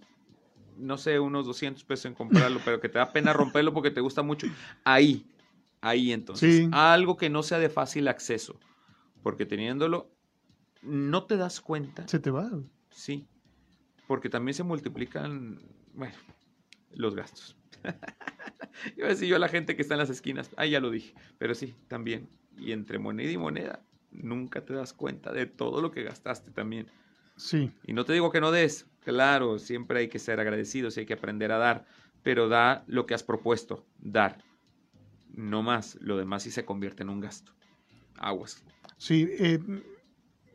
no 0.79 0.99
sé, 0.99 1.19
unos 1.19 1.47
200 1.47 1.85
pesos 1.85 2.07
en 2.07 2.15
comprarlo, 2.15 2.61
pero 2.65 2.81
que 2.81 2.89
te 2.89 2.99
da 2.99 3.13
pena 3.13 3.33
romperlo 3.33 3.73
porque 3.73 3.91
te 3.91 4.01
gusta 4.01 4.23
mucho. 4.23 4.47
Ahí, 4.85 5.27
ahí 5.81 6.13
entonces. 6.13 6.57
Sí. 6.57 6.69
Algo 6.73 7.17
que 7.17 7.31
no 7.31 7.43
sea 7.43 7.59
de 7.59 7.69
fácil 7.69 8.09
acceso, 8.09 8.59
porque 9.23 9.47
teniéndolo, 9.47 10.11
no 10.83 11.25
te 11.25 11.37
das 11.37 11.61
cuenta 11.61 12.07
Se 12.07 12.19
te 12.19 12.31
va. 12.31 12.51
Sí, 12.91 13.27
porque 14.07 14.29
también 14.29 14.55
se 14.55 14.63
multiplican, 14.63 15.61
bueno, 15.95 16.15
los 16.93 17.15
gastos. 17.15 17.57
Iba 18.97 19.07
a 19.07 19.11
decir 19.11 19.29
yo 19.29 19.37
a 19.37 19.41
la 19.41 19.49
gente 19.49 19.77
que 19.77 19.83
está 19.83 19.95
en 19.95 20.01
las 20.01 20.11
esquinas, 20.11 20.51
ah, 20.57 20.67
ya 20.67 20.81
lo 20.81 20.91
dije, 20.91 21.15
pero 21.39 21.55
sí, 21.55 21.75
también. 21.89 22.29
Y 22.57 22.73
entre 22.73 22.99
moneda 22.99 23.31
y 23.31 23.37
moneda, 23.37 23.85
nunca 24.11 24.65
te 24.65 24.75
das 24.75 24.93
cuenta 24.93 25.33
de 25.33 25.47
todo 25.47 25.81
lo 25.81 25.91
que 25.91 26.03
gastaste 26.03 26.51
también. 26.51 26.91
Sí, 27.39 27.73
Y 27.87 27.93
no 27.95 28.05
te 28.05 28.13
digo 28.13 28.31
que 28.31 28.41
no 28.41 28.51
des, 28.51 28.87
claro, 29.01 29.59
siempre 29.59 30.01
hay 30.01 30.09
que 30.09 30.19
ser 30.19 30.41
agradecidos 30.41 30.97
y 30.97 31.01
hay 31.01 31.07
que 31.07 31.15
aprender 31.15 31.53
a 31.53 31.59
dar, 31.59 31.87
pero 32.23 32.49
da 32.49 32.85
lo 32.87 33.07
que 33.07 33.15
has 33.15 33.23
propuesto, 33.23 33.87
dar. 33.99 34.45
No 35.33 35.63
más, 35.63 35.97
lo 36.01 36.17
demás 36.17 36.43
sí 36.43 36.51
se 36.51 36.65
convierte 36.65 37.05
en 37.05 37.09
un 37.11 37.21
gasto. 37.21 37.53
Aguas. 38.19 38.63
sí. 38.97 39.29
eh, 39.39 39.61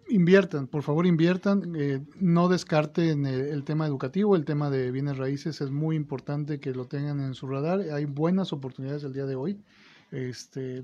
inviertan, 0.10 0.68
por 0.68 0.84
favor 0.84 1.06
inviertan. 1.08 1.74
eh, 1.78 2.02
no 2.20 2.50
descarten 2.50 3.26
el, 3.26 3.40
el 3.48 3.64
tema 3.64 3.88
educativo, 3.88 4.36
el 4.36 4.44
tema 4.44 4.70
de 4.70 4.92
bienes 4.92 5.18
raíces. 5.18 5.62
Es 5.62 5.72
muy 5.72 5.96
importante 5.96 6.60
que 6.60 6.74
lo 6.74 6.86
tengan 6.86 7.22
en 7.22 7.34
su 7.34 7.48
radar. 7.48 7.80
Hay 7.94 8.06
buenas 8.06 8.52
oportunidades 8.52 9.04
el 9.06 9.14
día 9.14 9.26
de 9.26 9.36
hoy. 9.36 9.62
Este, 10.12 10.84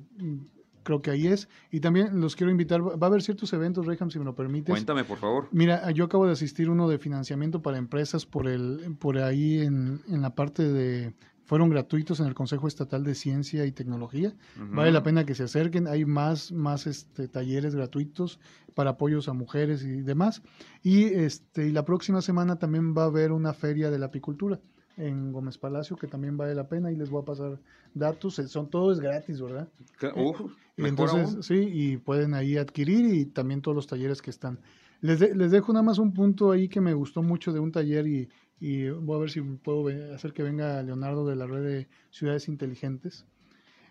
creo 0.84 1.02
que 1.02 1.12
ahí 1.12 1.28
es. 1.28 1.50
Y 1.72 1.80
también 1.80 2.20
los 2.20 2.36
quiero 2.36 2.52
invitar. 2.52 2.82
Va 2.82 2.94
a 3.02 3.06
haber 3.06 3.22
ciertos 3.22 3.52
eventos, 3.54 3.86
Reyham, 3.86 4.10
si 4.10 4.20
me 4.20 4.26
lo 4.26 4.36
permites. 4.36 4.72
Cuéntame, 4.72 5.04
por 5.04 5.18
favor. 5.18 5.48
Mira, 5.52 5.90
yo 5.92 6.06
acabo 6.06 6.26
de 6.26 6.34
asistir 6.34 6.70
uno 6.70 6.88
de 6.90 6.98
financiamiento 6.98 7.62
para 7.62 7.78
empresas 7.78 8.26
por 8.26 8.48
el, 8.48 8.96
por 9.00 9.18
ahí 9.18 9.60
en, 9.60 10.02
en 10.08 10.22
la 10.22 10.36
parte 10.36 10.64
de 10.64 11.14
fueron 11.50 11.72
gratuitos 11.72 12.20
en 12.20 12.28
el 12.28 12.36
Consejo 12.36 12.68
Estatal 12.68 13.04
de 13.04 13.16
Ciencia 13.16 13.66
y 13.66 13.72
Tecnología. 13.72 14.36
Vale 14.56 14.92
la 14.92 15.02
pena 15.02 15.26
que 15.26 15.34
se 15.34 15.42
acerquen. 15.42 15.88
Hay 15.88 16.06
más, 16.06 16.52
más 16.52 16.86
este, 16.86 17.28
talleres 17.28 17.74
gratuitos 17.74 18.40
para 18.76 18.92
apoyos 18.92 19.28
a 19.30 19.34
mujeres 19.34 19.82
y 19.82 20.02
demás. 20.02 20.44
Y 20.84 21.06
este, 21.06 21.66
y 21.66 21.72
la 21.72 21.86
próxima 21.86 22.22
semana 22.22 22.60
también 22.60 22.96
va 22.96 23.02
a 23.02 23.08
haber 23.08 23.32
una 23.32 23.54
feria 23.54 23.90
de 23.90 23.98
la 23.98 24.06
apicultura 24.06 24.60
en 25.00 25.32
Gómez 25.32 25.58
Palacio 25.58 25.96
que 25.96 26.08
también 26.08 26.38
vale 26.38 26.54
la 26.54 26.68
pena 26.68 26.92
y 26.92 26.96
les 26.96 27.10
voy 27.10 27.22
a 27.22 27.26
pasar 27.26 27.60
datos. 27.94 28.38
Eh, 28.40 28.48
Son 28.48 28.70
todo 28.70 28.92
es 28.92 29.00
gratis, 29.00 29.42
¿verdad? 29.42 29.68
Ca- 29.98 30.14
uf, 30.16 30.40
Y 30.78 30.86
entonces, 30.86 31.34
aún. 31.34 31.44
sí, 31.44 31.56
y 31.72 31.98
pueden 31.98 32.34
ahí 32.34 32.58
adquirir 32.58 33.06
y 33.14 33.26
también 33.26 33.62
todos 33.62 33.76
los 33.76 33.88
talleres 33.88 34.22
que 34.22 34.30
están. 34.30 34.60
Les, 35.02 35.20
de- 35.20 35.34
les 35.36 35.52
dejo 35.52 35.72
nada 35.74 35.84
más 35.84 35.98
un 35.98 36.14
punto 36.14 36.52
ahí 36.52 36.68
que 36.68 36.82
me 36.82 36.94
gustó 36.94 37.24
mucho 37.24 37.52
de 37.54 37.60
un 37.60 37.72
taller 37.72 38.06
y, 38.08 38.30
y 38.60 38.90
voy 38.90 39.16
a 39.16 39.20
ver 39.22 39.30
si 39.32 39.42
puedo 39.42 39.88
hacer 40.14 40.34
que 40.34 40.44
venga 40.44 40.84
Leonardo 40.84 41.26
de 41.26 41.36
la 41.38 41.48
red 41.48 41.64
de 41.64 41.88
Ciudades 42.12 42.48
Inteligentes. 42.50 43.26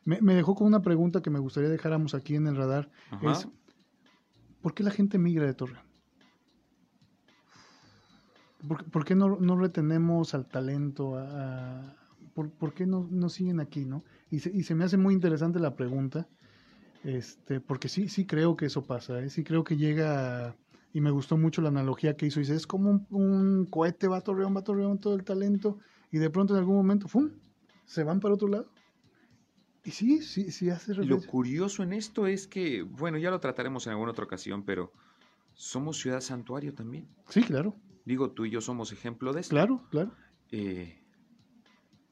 Me, 0.05 0.21
me 0.21 0.35
dejó 0.35 0.55
con 0.55 0.67
una 0.67 0.83
pregunta 0.83 1.23
que 1.23 1.31
me 1.31 1.39
gustaría 1.39 1.69
dejáramos 1.71 2.15
aquí 2.15 2.35
en 2.37 2.47
el 2.47 2.57
radar. 2.57 2.91
Ajá. 3.11 3.33
Es, 3.33 3.49
¿por 4.61 4.75
qué 4.75 4.83
la 4.83 4.91
gente 4.91 5.19
migra 5.19 5.47
de 5.47 5.55
Torreón? 5.55 5.88
¿Por, 8.67 8.85
por 8.91 9.05
qué 9.05 9.15
no, 9.15 9.39
no 9.41 9.57
retenemos 9.57 10.35
al 10.35 10.47
talento? 10.47 11.17
a- 11.17 11.29
a- 11.91 11.97
por, 12.35 12.51
por 12.51 12.73
qué 12.75 12.87
no, 12.87 13.07
no 13.11 13.29
siguen 13.29 13.61
aquí? 13.61 13.85
¿no? 13.85 14.05
Y, 14.31 14.41
se, 14.41 14.51
y 14.51 14.63
se 14.63 14.75
me 14.75 14.85
hace 14.85 14.97
muy 14.97 15.15
interesante 15.15 15.59
la 15.59 15.75
pregunta, 15.75 16.29
este, 17.05 17.61
porque 17.61 17.89
sí, 17.89 18.09
sí 18.09 18.27
creo 18.27 18.57
que 18.57 18.67
eso 18.67 18.85
pasa, 18.85 19.21
¿eh? 19.21 19.31
sí 19.31 19.43
creo 19.45 19.65
que 19.65 19.77
llega, 19.77 20.57
y 20.93 21.01
me 21.01 21.11
gustó 21.11 21.37
mucho 21.37 21.63
la 21.63 21.69
analogía 21.69 22.17
que 22.17 22.27
hizo, 22.27 22.41
dice, 22.41 22.55
es 22.55 22.67
como 22.67 22.91
un, 22.91 23.07
un 23.11 23.67
cohete, 23.67 24.09
va 24.09 24.19
a 24.19 24.21
Torreón, 24.21 24.55
va 24.55 24.61
a 24.61 24.65
Torreón 24.65 24.99
todo 24.99 25.15
el 25.15 25.25
talento, 25.25 25.79
y 26.13 26.19
de 26.19 26.31
pronto 26.31 26.55
en 26.55 26.61
algún 26.61 26.77
momento, 26.77 27.09
¡fum!, 27.09 27.31
se 27.87 28.05
van 28.05 28.21
para 28.21 28.35
otro 28.35 28.49
lado. 28.49 28.69
Y 29.85 29.91
sí, 29.93 30.21
sí, 30.23 30.51
sí 30.51 30.71
hace 30.71 30.93
Y 30.93 30.97
lo 30.97 31.07
referencia. 31.07 31.31
curioso 31.31 31.83
en 31.83 31.93
esto 31.93 32.27
es 32.27 32.47
que, 32.47 32.83
bueno, 32.83 33.17
ya 33.19 33.31
lo 33.31 33.41
trataremos 33.41 33.87
en 33.87 33.93
alguna 33.93 34.11
otra 34.13 34.25
ocasión, 34.25 34.65
pero 34.65 34.93
somos 35.55 35.99
ciudad 35.99 36.21
santuario 36.21 36.75
también. 36.75 37.09
Sí, 37.29 37.43
claro, 37.43 37.75
Digo, 38.09 38.31
tú 38.31 38.47
y 38.47 38.51
yo 38.51 38.63
somos 38.63 38.91
ejemplo 38.91 39.35
de 39.35 39.43
esto. 39.43 39.55
claro, 39.55 39.83
claro. 39.91 40.11
Eh, 40.51 40.95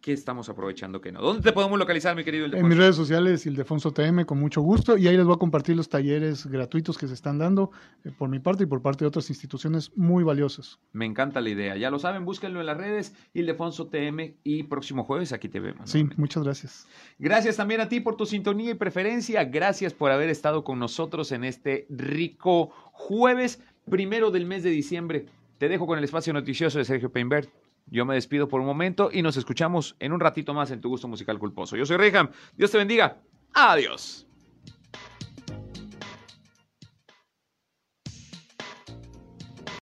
¿Qué 0.03 0.13
estamos 0.13 0.49
aprovechando 0.51 1.01
que 1.01 1.11
no? 1.11 1.23
¿Dónde 1.23 1.43
te 1.43 1.53
podemos 1.53 1.79
localizar, 1.79 2.15
mi 2.15 2.23
querido 2.23 2.45
En 2.45 2.51
Ildefonso? 2.51 2.69
mis 2.69 2.79
redes 2.79 2.97
sociales, 2.97 3.47
Ildefonso 3.47 3.93
TM, 3.93 4.27
con 4.27 4.39
mucho 4.39 4.61
gusto. 4.61 4.99
Y 4.99 5.09
ahí 5.09 5.17
les 5.17 5.25
voy 5.25 5.35
a 5.35 5.39
compartir 5.39 5.75
los 5.75 5.89
talleres 5.89 6.47
gratuitos 6.47 6.99
que 6.99 7.09
se 7.09 7.15
están 7.15 7.39
dando 7.39 7.71
eh, 8.05 8.13
por 8.17 8.29
mi 8.29 8.39
parte 8.39 8.65
y 8.65 8.67
por 8.67 8.83
parte 8.83 9.05
de 9.05 9.09
otras 9.09 9.31
instituciones 9.31 9.91
muy 9.97 10.23
valiosas. 10.23 10.79
Me 10.93 11.07
encanta 11.07 11.41
la 11.41 11.49
idea. 11.49 11.77
Ya 11.79 11.91
lo 11.91 11.99
saben, 11.99 12.27
búsquenlo 12.27 12.61
en 12.61 12.67
las 12.67 12.77
redes. 12.77 13.15
Ildefonso 13.33 13.87
TM 13.87 14.37
y 14.45 14.65
próximo 14.65 15.03
jueves 15.03 15.33
aquí 15.33 15.49
te 15.49 15.61
vemos. 15.61 15.91
Sí, 15.91 15.99
nuevamente. 15.99 16.21
muchas 16.21 16.43
gracias. 16.45 16.87
Gracias 17.19 17.57
también 17.57 17.81
a 17.81 17.89
ti 17.89 18.01
por 18.01 18.17
tu 18.17 18.27
sintonía 18.27 18.73
y 18.73 18.75
preferencia. 18.75 19.45
Gracias 19.45 19.95
por 19.95 20.11
haber 20.11 20.29
estado 20.29 20.63
con 20.63 20.79
nosotros 20.79 21.33
en 21.33 21.43
este 21.43 21.87
rico 21.89 22.69
jueves 22.93 23.61
primero 23.91 24.31
del 24.31 24.45
mes 24.45 24.63
de 24.63 24.71
diciembre. 24.71 25.27
Te 25.59 25.69
dejo 25.69 25.87
con 25.87 25.99
el 25.99 26.05
espacio 26.05 26.33
noticioso 26.33 26.79
de 26.79 26.85
Sergio 26.85 27.11
Peinbert. 27.11 27.51
Yo 27.87 28.05
me 28.05 28.15
despido 28.15 28.49
por 28.49 28.61
un 28.61 28.67
momento 28.67 29.11
y 29.13 29.23
nos 29.23 29.37
escuchamos 29.37 29.97
en 30.01 30.13
un 30.13 30.21
ratito 30.21 30.53
más 30.53 30.71
en 30.71 30.81
tu 30.81 30.89
gusto 30.89 31.09
musical 31.09 31.39
culposo. 31.39 31.77
Yo 31.77 31.87
soy 31.87 31.97
Reham. 31.97 32.31
Dios 32.57 32.71
te 32.71 32.79
bendiga. 32.79 33.19
Adiós. 33.55 34.27